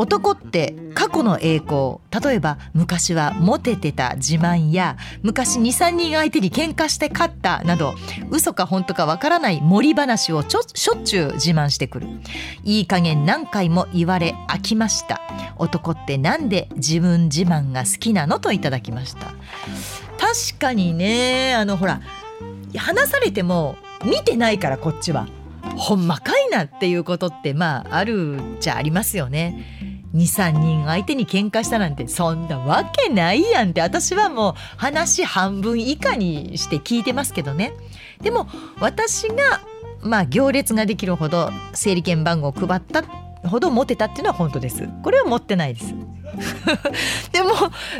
[0.00, 7.92] 男って過去の栄光例えば昔はモテてた自慢や昔23人相手に喧嘩して勝ったなど
[8.30, 12.06] 嘘か本当かわからない森話をちょしょっちゅう自慢してくる。
[12.64, 15.20] いい加減何回も言われ飽きました。
[15.58, 19.26] 男ってなんで自分自慢が好きなのといただきました。
[20.18, 22.00] 確かにねあのほら
[22.74, 25.26] 話されても見てないからこっちは。
[25.76, 30.00] ほんまかいなっていうことってまああるじゃありますよね。
[30.14, 37.72] 23人相手に喧嘩したなんてそんなわけないやんって私はもう話半分以下にして聞いてますけどね。
[38.20, 38.48] でも
[38.80, 39.60] 私が
[40.02, 43.04] まあ行列ができるほど整理券番号を配った
[43.44, 44.88] ほど持てたっていうのは本当です。
[45.02, 45.94] これは持ってないです。
[47.32, 47.48] でも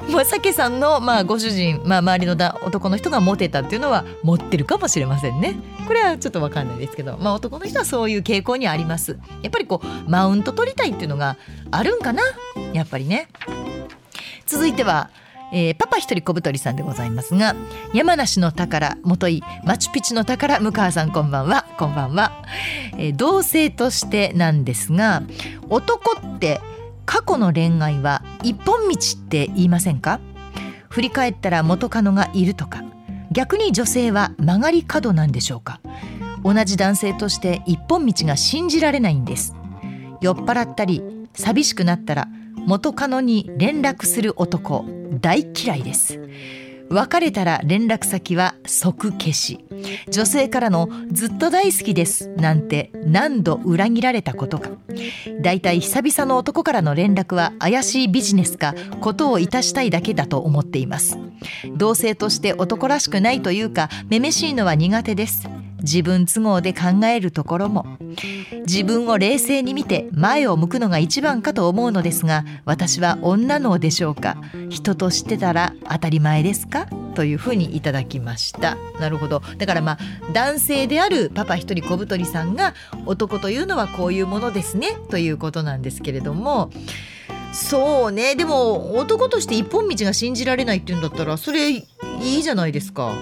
[0.08, 5.56] もうさけさんの、まあ、ご主人、まあ、周りのだ男の人がモテたっていうのは持ってるかもしれませんね。
[5.86, 9.18] これはちょっと分かんないですけど、まあ、男の人はそういう傾向にあります。
[9.42, 11.36] やっぱりこうマウント取りたいっていうのが
[11.70, 12.22] あるんかな？
[12.72, 13.28] やっぱりね。
[14.46, 15.10] 続いては
[15.52, 17.54] えー、パパ一人小太りさんでございますが
[17.92, 21.66] 山梨の宝元井マチュピチュの宝向川さんこんばんは。
[21.78, 22.32] こんばんは、
[22.96, 25.22] えー、同性としてなんですが
[25.68, 26.60] 男って
[27.06, 30.20] 過去の恋愛は一本道って言いませんか？
[30.88, 32.84] 振り返ったら元カノがいるとか。
[33.32, 35.80] 逆に女性は曲がり角なんでしょうか？
[36.42, 39.54] 同じ男性として一本道が信じられないんです。
[40.20, 42.28] 酔っ払ったり寂しくなったら
[42.66, 44.84] 元カノに連絡する男。
[45.10, 46.20] 大嫌いです。
[46.90, 49.64] 別れたら連絡先は即消し。
[50.10, 52.28] 女性からのずっと大好きです。
[52.30, 54.70] なんて何度裏切られたことか。
[55.40, 61.16] だいたい久々の男からの連絡は怪しいビジネスかことをいたしたいだけだと思っています。
[61.76, 65.48] 同性として男らしくないというかめめしいのは苦手です。
[65.82, 67.86] 自分都合で考えるところも。
[68.66, 74.36] 自分を冷静に見て前を向くのが一番かと思うのですが私は女のでしょうか。
[74.68, 76.86] 人としてたら当たり前ですか？
[77.14, 78.76] というふうにいただきました。
[79.00, 79.42] なるほど。
[79.58, 79.98] だからまあ
[80.32, 82.74] 男性であるパパ一人小太りさんが
[83.06, 84.96] 男というのはこういうものですね。
[85.10, 86.70] ということなんですけれども。
[87.52, 88.36] そうね。
[88.36, 91.84] でも男として一本道が信じられないっていうんだったらそれい
[92.20, 93.12] いじゃないですか。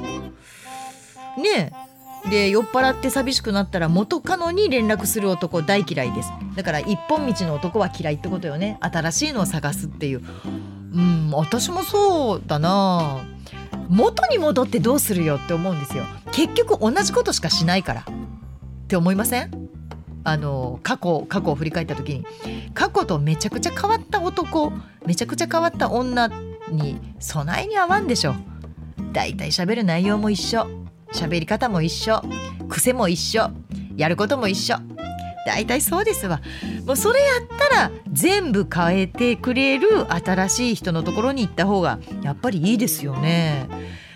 [1.39, 1.88] ねえ。
[2.31, 6.31] で酔っ払って寂しくなったら元カノに連絡する男大嫌いです。
[6.57, 8.77] だから一本道の男は嫌いってことよね。
[8.81, 10.23] 新しいのを探すっていう。
[10.93, 13.23] うん私もそうだな。
[13.89, 16.05] 元に戻ってどうするよって思うんですよ。
[16.33, 18.01] 結局同じことしかしないから。
[18.01, 18.05] っ
[18.89, 19.69] て思いません？
[20.25, 22.27] あの過去過去を振り返った時に。
[22.75, 24.73] 過去とめちゃくちゃ変わった男
[25.07, 26.29] めちゃくちゃ変わった女
[26.71, 28.35] に備えに合わんでしょ。
[29.13, 30.67] だいたい喋る内容も一緒。
[31.15, 32.23] 喋り方も一緒
[32.69, 33.51] 癖も一緒
[33.97, 34.77] やることも一緒
[35.47, 36.41] 大体そうですわ
[36.85, 43.67] もうそれやったら全部変えてくれる新しい人のところに行った方がやっぱりいいですよね。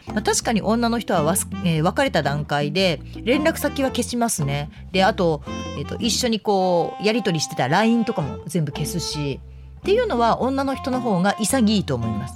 [0.08, 4.70] まあ、確かに女の人はわす、えー、別れた段階で連絡先は消しますね。
[4.90, 5.42] であと,、
[5.78, 9.40] えーと、一緒にこうやり取りしてた LINE とかも全部消すし
[9.78, 12.34] っていうのは女の人の方が潔いと思います。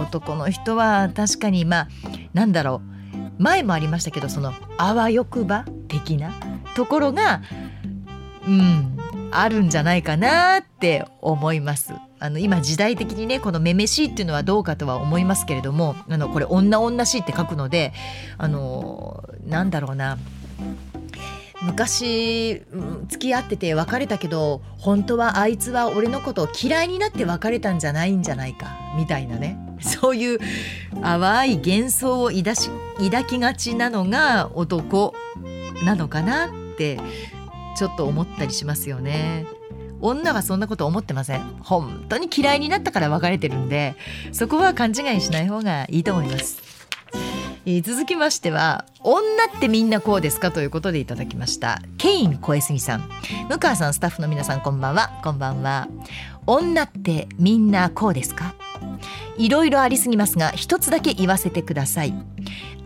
[0.00, 1.88] 男の人は確かにまあ
[2.32, 2.97] なんだろう
[3.38, 6.32] 前もありましたけどそのあわよくば的な
[6.74, 7.42] ところが
[8.46, 8.98] うん
[9.30, 11.92] あるんじゃないかなって思います。
[12.20, 17.92] あの今時代的にねこの「めめしい」っていうのはどうかとは思いますけれどもあのこれ「女女しい」って書くので
[18.38, 20.18] あのなんだろうな。
[21.62, 22.62] 昔
[23.08, 29.58] 付き合ってて別れたけど本当はあいつは俺のことを嫌いになって別れたんじゃないんじゃないかみたいなね。
[29.80, 30.38] そういう
[31.02, 35.14] 淡い幻想を抱し抱きがちなのが男
[35.84, 36.98] なのかなって
[37.76, 39.46] ちょっと思ったりしますよね。
[40.00, 41.40] 女はそんなこと思ってません。
[41.60, 43.96] 本当に嫌いになったから別れてるんで
[44.32, 46.77] そこは勘違いしない方がいいと思います。
[47.70, 49.20] えー、続きましては女
[49.54, 51.82] ってみんなこうですかということでいただきました。
[51.98, 53.10] ケイン小杉さん。
[53.50, 55.20] 向川さんスタッフの皆さんこんばんは。
[55.22, 55.86] こんばんは。
[56.46, 58.54] 女ってみんなこうですか？
[59.36, 62.14] いろいろありすぎますが一つだけ言わせてください。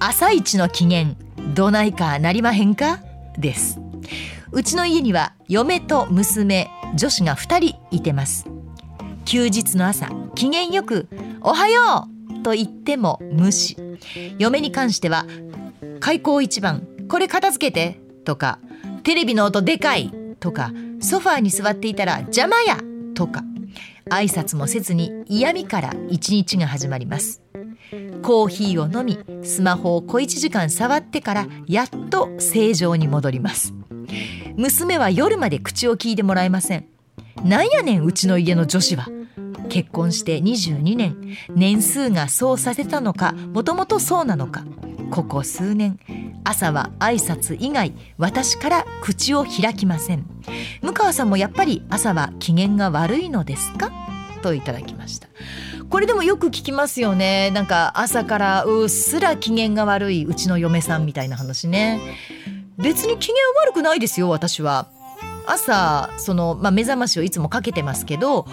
[0.00, 1.14] 朝一の機嫌
[1.54, 2.98] どないかなりまへんか？
[3.38, 3.78] です。
[4.50, 8.48] うちの家には嫁と娘女子が2人いてます。
[9.26, 11.08] 休日の朝機嫌よく
[11.40, 12.11] 「おはよう!」
[12.42, 13.76] と言っても無視。
[14.38, 15.26] 嫁に関しては
[16.00, 18.58] 開口一番これ片付けてとか
[19.02, 22.78] テレビの音でかいとかソファーに座っていたら邪魔や
[23.14, 23.44] とか
[24.10, 27.42] 挨拶もせずに嫌味から一日が始まります。
[28.22, 33.74] コーヒーを飲みスマホを小1時間触ってからやっと正常に戻ります。
[34.56, 36.86] 娘は夜まで口を聞いてもらえません。
[37.44, 39.08] なんやねんうちの家の女子は。
[39.72, 41.16] 結婚して22年
[41.48, 44.64] 年数がそうさせたのかもともとそうなのか
[45.10, 45.98] ここ数年
[46.44, 50.26] 朝は挨拶以外私から口を開きません。
[50.82, 53.90] 向川さんもやっぱり朝は機嫌が悪いのですか？
[54.42, 55.28] といただきました。
[55.88, 57.50] これでもよく聞きますよね。
[57.52, 62.00] なんか朝からうっすら機嫌が悪いうちの嫁さんみたいな話ね。
[62.76, 64.88] 別に機嫌悪くないですよ私は。
[65.46, 68.46] 朝その、まあ、目覚ましをいつもかけてますけど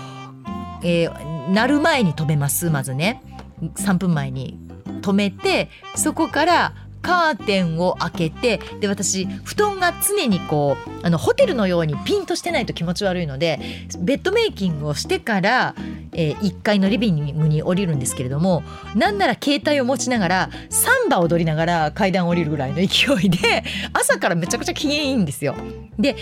[0.84, 3.22] えー、鳴る前に止めますまずね
[3.62, 4.60] 3分前に
[5.02, 13.60] 止めてそこからカーテンを開けてで私布団が常にこうあのホテルのようにピンとしてないと気持ち悪いので
[14.00, 15.76] ベッドメイキングをしてから、
[16.12, 18.64] えー、1階のリビングに降りるんですけれども
[18.96, 22.86] なんなら携帯を持ちながらサンバ踊りながら階段を降りるぐらいの勢
[23.26, 23.64] いで
[23.94, 25.56] 朝からめちゃくちゃ機嫌いいんですよ。
[25.98, 26.16] で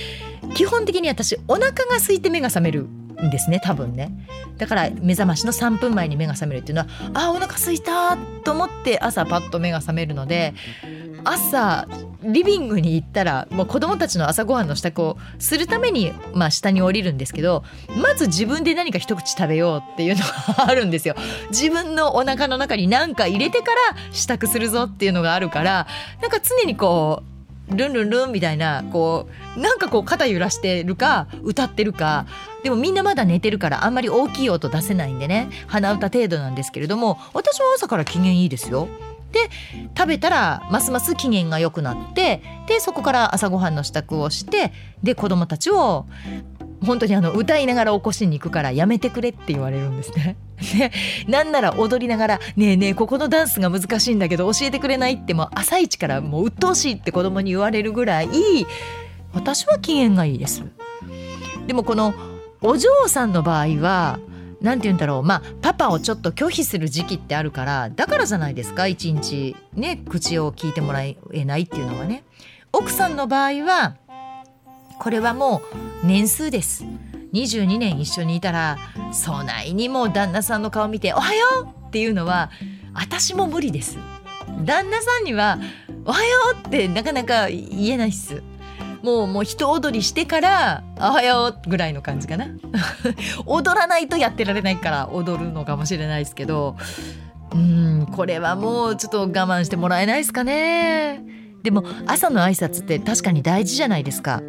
[0.54, 2.88] 基本的に私お腹が空いて目が覚める
[3.24, 4.12] んですね多分ね
[4.58, 10.54] だから目覚ましの3分前に目が覚めるっていうのはあお腹すいたと思って朝パッと目が覚めるので
[11.24, 11.88] 朝
[12.24, 17.64] リビングに行ったらもう子供たちの朝ごはんの支度をするために、まあ、下に降りるんですけど
[18.02, 20.22] まず自分で何か一口食べようっていうの
[20.56, 21.16] があるんですよ。
[21.50, 25.88] 自分のお腹の中に何か入れてから支度するぞっていうのがあるから
[26.22, 27.37] なんか常にこう
[27.70, 32.26] ルンルンルンみたいなこうなんかこう肩揺らしてるか歌ってるか
[32.64, 38.88] でもみんなまだ寝てるからあんまり大きい音出せないんでね鼻歌程度なんですけれども私は朝から機嫌いいですよ。
[39.32, 39.50] で
[39.96, 44.72] 食べたらますます機嫌が良くなってでそこから朝ごはんの支度をして
[45.04, 46.06] で子供たちを
[46.86, 50.38] 本当にあの歌いながら起こしに行くからやめてくれって言われるんですね。
[50.78, 50.92] で
[51.28, 58.30] なんなら踊りながら「ねえねえここのダンスが難しいんだけど教えてくれない?」ってもう朝一からもう鬱陶しいって子供に言われるぐらい
[59.34, 60.64] 私は機嫌がいいです。
[61.68, 62.14] でもこの
[62.62, 64.20] お嬢さんの場合は
[64.62, 72.24] 何て言うんだろうまあパパをちょっと拒否する時期ってあるからだからじゃないですか一日ね口を聞いてもらえないっていうのはね。
[72.74, 73.96] 奥さんの場合は
[75.00, 75.62] これはも
[76.04, 76.84] う年数です
[77.34, 78.78] 22年一緒にいたら
[79.14, 82.50] そないにも旦那さんの顔見て「おはよう!」っていうのは
[82.94, 83.98] 私も無理です
[84.66, 85.60] 旦那さんには
[86.06, 88.42] 「おはよう!」ってなかなか言えないっす
[89.04, 92.48] もうもう人踊りしてから「おはよう!」ぐらいの感じかな
[93.46, 96.76] 踊らないとやってられないから踊るのかもしれないですけど
[97.54, 101.22] うんこれはもうちょっと我慢してもらえないですかね
[101.64, 104.42] でも朝の挨拶って確かに大事じゃないですか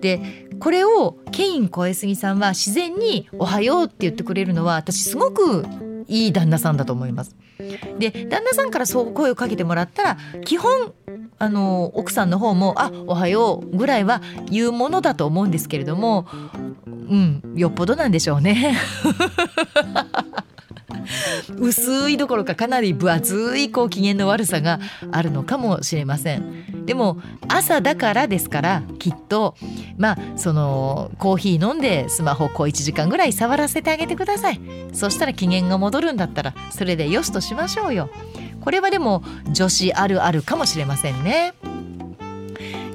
[0.00, 5.64] でこれをケイン小江杉さんは自然に「おはよう」って言ってくれるのは私すごく
[6.08, 7.36] いい旦那さんだと思います。
[7.98, 10.92] で旦那さんからそう声をかけてもらったら基本
[11.40, 16.26] あの奥さんの方も「あおはよう」ぐらいは言うものだと思うんですけれども
[16.86, 18.76] うんよっぽどなんでしょうね。
[21.58, 24.78] 薄いどころかかなり分厚いこう機嫌の悪さが
[25.10, 26.86] あるのかもしれません。
[26.86, 29.54] でも朝だからですからきっと
[29.98, 34.60] まあそのコーヒー飲んでスマホこう1時間ぐらい触らせてあげてください。
[34.92, 38.08] そしたら機嫌が戻るんだったらそれでよしとしましょうよ。
[38.60, 41.54] ここれはでも女子あるあるかもしれませんね。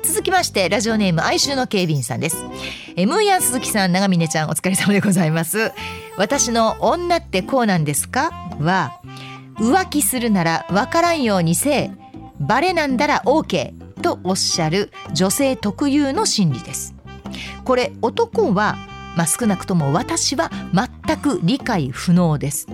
[0.04, 2.38] 続きましてラジオネーム哀愁の警備員さんです。
[2.96, 5.72] えムーヤン鈴木さん長峰ちゃんお疲れ様でございます。
[6.18, 8.32] 私の女ってこうなんですか？
[8.60, 9.02] は
[9.56, 11.92] 浮気するなら分からんようにせえ
[12.40, 16.94] バレなんだら OK とおっしゃる女性特有の心理です。
[17.64, 18.76] これ男は
[19.16, 22.68] まあ、少なくとも私は全く理解不能です。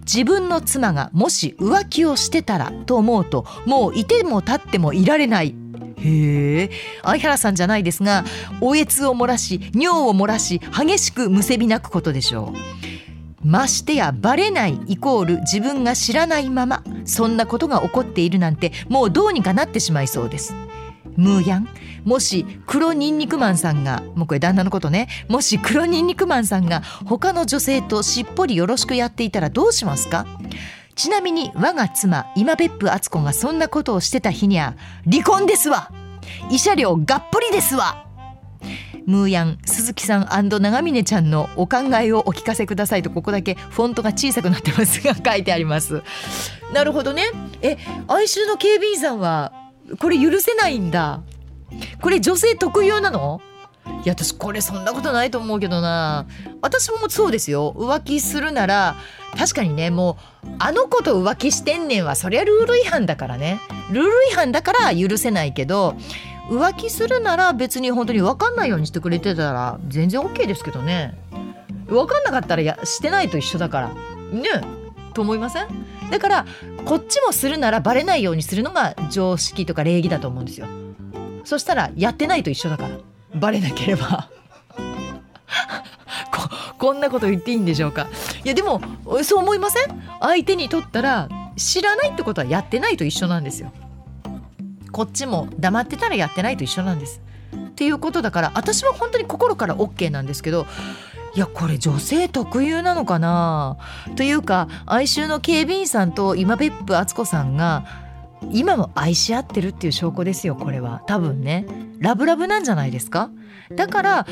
[0.00, 5.54] 自分の妻がもし浮気をしてたらと思うともういても立ってもいられない。
[6.04, 6.70] へえ
[7.02, 8.24] 相原さんじゃないですが
[8.60, 12.58] おえつを漏らし尿を漏らし激しくむせび泣くことでしょう。
[13.46, 20.54] ましてやバレないイコール自分が知らないままそんなことが起こっているなんてもうどうにかなってしまいそうです。
[21.16, 21.68] ムーヤン
[22.04, 25.08] もし黒ニンニクマンさんがもうこれ旦那のことね。
[25.28, 30.26] もし黒ニンニクマンさんが他の女性としっぽりよろしくやっていたらどうしますか？
[30.94, 34.74] ちなみに我が妻今別府敦子がそんなことをしてた日には
[35.10, 35.90] 離婚ですわ。
[36.50, 38.06] 慰謝料がっぽりですわ。
[39.06, 46.02] ムーヤン鈴木さん長峰ちゃんのお考えをお聞かせくださいとここだけフォントが小さくなってますが 書いてあります。
[46.72, 47.24] なるほどね。
[47.60, 47.76] え
[48.08, 49.52] 哀愁の警備員さんは
[49.98, 51.20] これ許せないんだ。
[52.00, 53.40] これ女性特有なの？
[54.04, 56.26] いや私これそんなことないと思うけどな。
[56.60, 57.74] 私もそうですよ。
[57.76, 58.96] 浮気するなら
[59.36, 63.60] 確かにねもうあの子と浮気してんねんはそりゃルール違反だからね。
[63.90, 65.96] ルール違反だから許せないけど
[66.50, 71.18] 浮気するなら別に本当に分かんないようにしてくれてたら全然 OK ですけどね。
[71.86, 73.88] 分かんなかったらやしてないと一緒だから。
[73.88, 73.94] ね？
[75.14, 75.68] と思いません？
[76.10, 76.46] だから
[76.84, 80.66] こっちもするならバレないようにするのが常識とか礼儀だと思うんですよ。
[81.44, 82.98] そしたらやってないと一緒だから。
[83.34, 84.28] バレなければ。
[86.32, 88.08] ここんなこと言っていいんでしょうか。
[88.44, 88.80] いやでも
[89.22, 90.02] そう思いません？
[90.20, 93.72] 相手にとったら知らないってことはやってないと一緒なんですよ。
[94.92, 97.20] こっちも黙ってたらやってないと一緒なんです。
[97.56, 100.66] っていうことだから私は本当に心から OK なんですけど
[101.34, 103.78] いやこれ女性特有なのかな？
[104.16, 108.03] というか哀愁の警備員さんと今別府敦子さんが
[108.52, 111.02] 今も愛し合ってるっていう証拠ですよこれは。
[111.06, 111.66] 多分ね。
[111.98, 113.30] ラブラブなんじゃないですか？
[113.74, 114.26] だから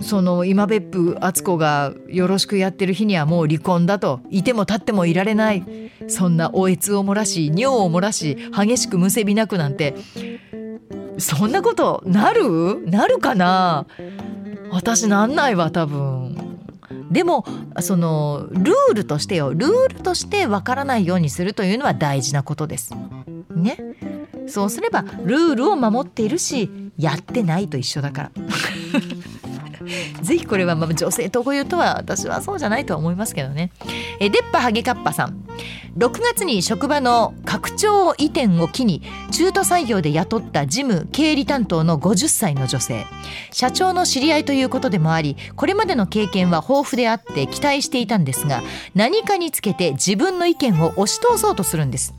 [0.00, 4.20] その今別府敦子がよろしくやってる日にはもう離婚だと。
[4.30, 5.64] いても立ってもいられない。
[6.08, 9.94] そんなおえつを漏らし尿を漏らし激しくむせび泣くなんて。
[11.18, 12.86] そんなことなる？
[12.86, 13.86] なるかな？
[14.70, 16.36] 私なんないわ多分。
[17.10, 17.46] でも
[17.80, 19.54] そのルールとしてよ。
[19.54, 22.94] ルールとしてわからないようにするというのは大事なことです。
[23.58, 23.78] ね。
[24.46, 28.30] そうすればルールを守っているしやってないと一緒だから。
[30.22, 33.70] ぜひこれはまあ女性特有とは私はそうじゃないとは思いますけどね。
[34.20, 35.44] えデッパハゲカッパさん
[35.96, 39.02] 6月に職場の拡張移転を機に
[39.32, 43.04] 中途採用で雇った事務経理担当の50歳の女性
[43.50, 48.62] 社長の知り合いということでもありこれまでの経験は豊富であって期待していたんですが
[48.94, 52.14] 何かにつけて自分の意見を押し通そうとするんです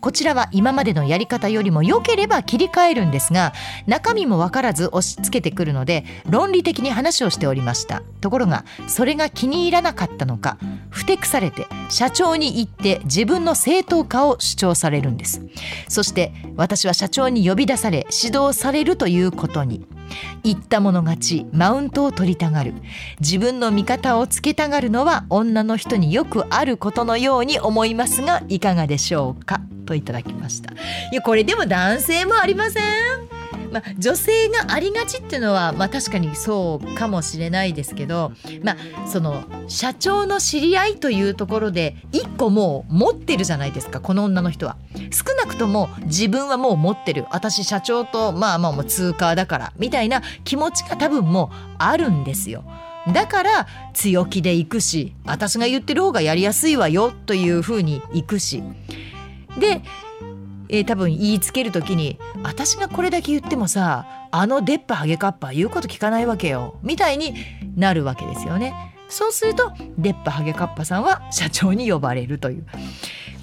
[0.00, 3.52] こちらは今までのやり方よりも良ければ切り替えるんですが
[3.86, 8.02] 中身も分からず押し付けてくるので論理的に話をしておりました。
[8.20, 10.58] ところがそれが気に入らなかったのか
[10.90, 15.42] ふてくされて社長に言って自分の正当化を主張されるんです。
[15.88, 19.86] そして私は社長に呼び出され指導されるということに。
[20.42, 22.74] 言った者勝ちマウントを取りたがる。
[23.20, 29.49] 自分の味方をつけたがるのは女の人によくあることのように思いますがいかがでしょうか？
[29.58, 30.76] といただきましたい
[31.12, 32.84] やこれでも男性もありません？
[33.72, 38.32] まあ、女性がありがちっていうのは、まあ、確かにそうかもしれないですけど、
[38.64, 44.76] まあ、その社長の知り合いというところで一個もう持ってるじゃないですかこの女の人は。
[45.12, 52.64] 少なくとも自分はもう持ってる私社長とまあまあもう通過だからみたいな気持ちが多分もうあるんですよ。
[53.12, 58.62] だから強気で行くし私が言ってる方がやりやすいわよというふうに行くし
[59.58, 59.82] で
[60.72, 67.34] えー、多分言いつける時に私がこれだけ言ってもさあの出っ歯ハゲカッパ言うこと聞かないわけよみたいに
[67.76, 68.72] なるわけですよね。
[69.08, 72.66] そうすると出っ歯ハゲカッパさんは社長に呼ばれるという。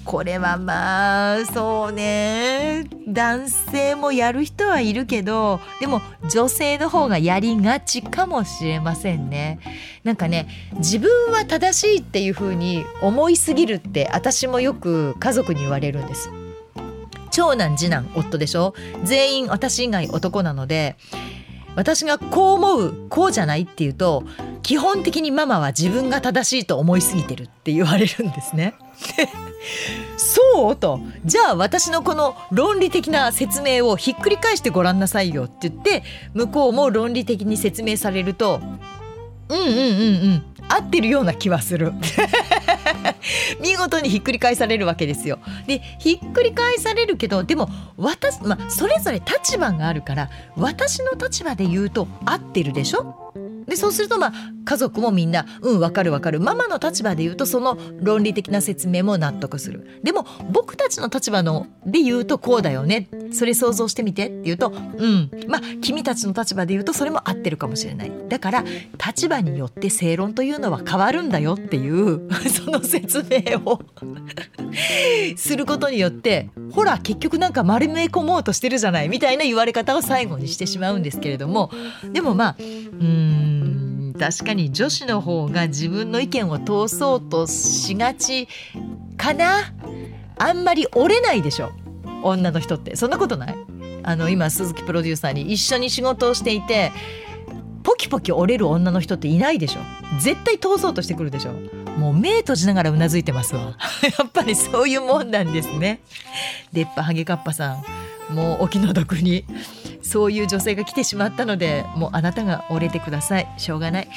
[0.08, 6.00] これはまあそうね男性もやる人はいるけどでも
[6.30, 9.60] 女性の方がやりがちかもしれませんね。
[10.04, 16.30] なんかね自分は正しいっていう風に思いすぎるって私もよく家族に言われるんです。
[17.30, 18.72] 長男次男夫でしょ？
[19.04, 20.96] 全員私以外男なので
[21.76, 24.24] 私がこう思うこうじゃないっていうと
[24.62, 28.72] 基本的にママは自分が正しいと思いすぎてるって言われるんですね。
[30.16, 31.00] そうと。
[31.24, 36.02] じゃあ私のこの論理的な説明をひっくり返してごらんなさいよって言って
[36.34, 38.60] 向こうも論理的に説明されると
[39.48, 39.74] うんうんうんう
[40.36, 41.92] ん合ってるような気はする。
[43.60, 45.38] 見事にひっくり返されるわけですよ。
[45.66, 53.27] でひっくり返されるけどでも私、まあ、それぞれ立場があるから私の立場で言うと合ってるでしょ？
[53.68, 54.32] でそうするとまあ
[54.64, 60.00] 家族もみんな「うんわかるわかる」ママの立場で言うとその論理的な説明も納得する。
[60.02, 63.08] でも僕たちの立場ので言うとこうだよね。
[63.32, 65.30] それ想像してみてって言うとうん。
[65.48, 68.12] まあ君たちの立場で言うとそれも合ってるかもしれない。
[68.28, 68.64] だから
[69.04, 73.80] 立場によって正論というのは変わるんだよっていう その説明を
[75.36, 81.70] することによってほら結局なんか丸め込もうとしてるじゃないみたいな言われ方を最後にしてしまうんですけれども。
[82.12, 83.57] でもまあうん。
[84.18, 88.48] 確かに女子の方が自分の意見を通そうとしがち
[89.16, 89.72] かな？
[90.38, 91.72] あんまり折れないでしょ？
[92.22, 92.96] 女の人って。
[92.96, 93.56] そんなことない？
[94.02, 96.92] あの今鈴木プロデューサーに一緒に仕事をしていて
[97.82, 99.80] ポキポキ折れる女の人っていないでしょ？
[100.20, 101.52] 絶対通そうとしてくるでしょ？
[101.98, 103.76] もう目閉じながらうなずいてますわ。
[104.18, 106.00] やっぱりそういうもんなんですね。
[106.72, 107.84] 出っ歯ハゲカッパさん。
[108.30, 109.44] もうお気の毒に
[110.02, 114.08] そういう女性が来てしまったのでもうあなたが折れてくださいしょうがない。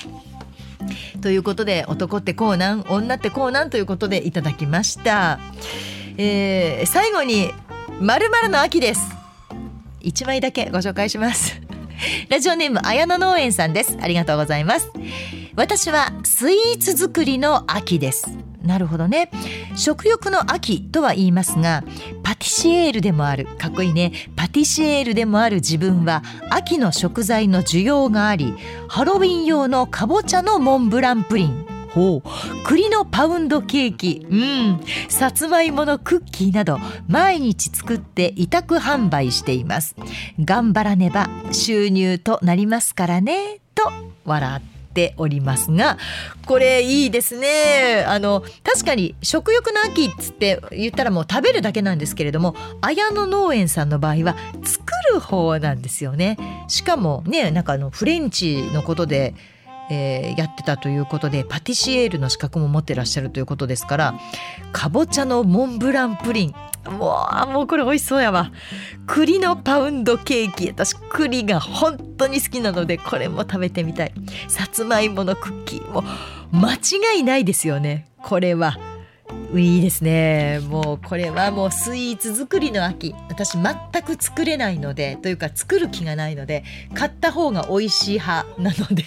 [1.22, 5.40] ということで男ってこうなん女ってこうなんということでいただきました。
[6.18, 7.52] えー、最後に
[8.00, 9.02] まるの秋です。
[10.00, 11.62] 一枚だけご紹介します。
[12.30, 13.98] ラジオネーム綾野農園さんです。
[14.02, 14.92] ありがとうございます。
[15.56, 18.51] 私はスイーツ作りの秋です。
[18.64, 19.30] なるほどね。
[19.76, 21.84] 食欲の秋とは言いますが
[22.24, 23.48] パティシエールでもある。
[23.58, 24.12] かっこいいね。
[24.36, 28.54] パティシエールでもある自分は秋の食材の需要があり
[28.88, 31.66] ハロウィン用のかぼちゃのモンブランプリン。
[31.90, 32.30] ほう。
[32.66, 34.26] 栗のパウンドケーキ。
[34.30, 34.80] うん。
[35.10, 39.96] さつまいものクッキーなど毎日作って委託販売しています。
[40.40, 43.60] 頑張らねば収入となりますからね。
[43.76, 43.92] と
[44.24, 44.81] 笑って。
[44.94, 45.98] ておりますが
[46.46, 48.04] これいいですね。
[48.08, 54.84] あの確かに食欲の秋っつって言ったらもう食べるだけなんですけれども綾野農園さんの場合は作
[55.14, 56.38] る方なんですよね。
[56.68, 59.34] しかもねなんかあのフレンチのことで
[59.94, 64.20] えー、やってたということでパティシエールの資格も持ってらっしゃるということですから
[64.72, 66.56] かぼちゃのモンブランプリン。
[66.90, 68.52] もうもうこれ美味しそうやわ。
[69.06, 70.70] 栗のパウンドケーキ。
[70.70, 74.14] 私栗が本当に好きなのでこれも食べてみたい。
[74.48, 75.92] さつまいものクッキー。
[75.92, 76.04] も
[76.52, 78.08] 間違いないですよね。
[78.24, 78.80] これは。
[79.54, 80.60] いいですね。
[80.70, 83.14] もうこれはもうスイーツ作りの秋。
[83.28, 86.64] 私全く作れないのでというか作る気がないので
[86.94, 89.04] 買った方が美味しい派なので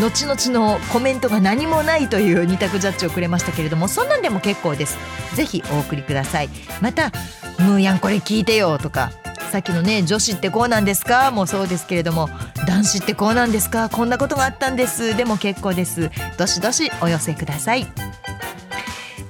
[0.00, 4.96] 後々のコメントが何もないという二択ジャッジをくれましたけれどもそんなんでも結構です。
[5.34, 6.48] ぜひお送りください。
[6.80, 7.10] また
[7.58, 9.10] 「ムーヤンこれ聞いてよ」とか
[9.50, 11.32] さっきのね女子ってこうなんですか？
[11.32, 12.30] もそうですけれども
[12.68, 13.88] 男子ってこうなんですか？
[13.88, 15.16] こんなことがあったんです。
[15.16, 16.12] でも結構です。
[16.38, 17.86] どしどしお寄せください。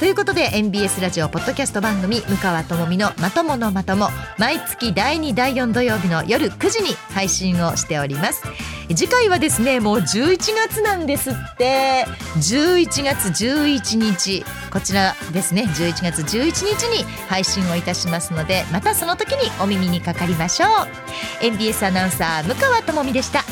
[0.01, 8.43] ということで MBS ラジオポッドキャスト番組向川智美のまとものまとも毎月第2第4土曜日の夜9時に配信をしております。
[8.89, 10.39] 次回はですねもう11
[10.69, 12.07] 月なんですって。
[12.37, 14.43] 11月11日。
[14.73, 21.45] こちらですね11月11日に配信をいたしますのでまたその時にお耳にかかりましょう。
[21.45, 23.45] NBS アナウンサー向川智美でした。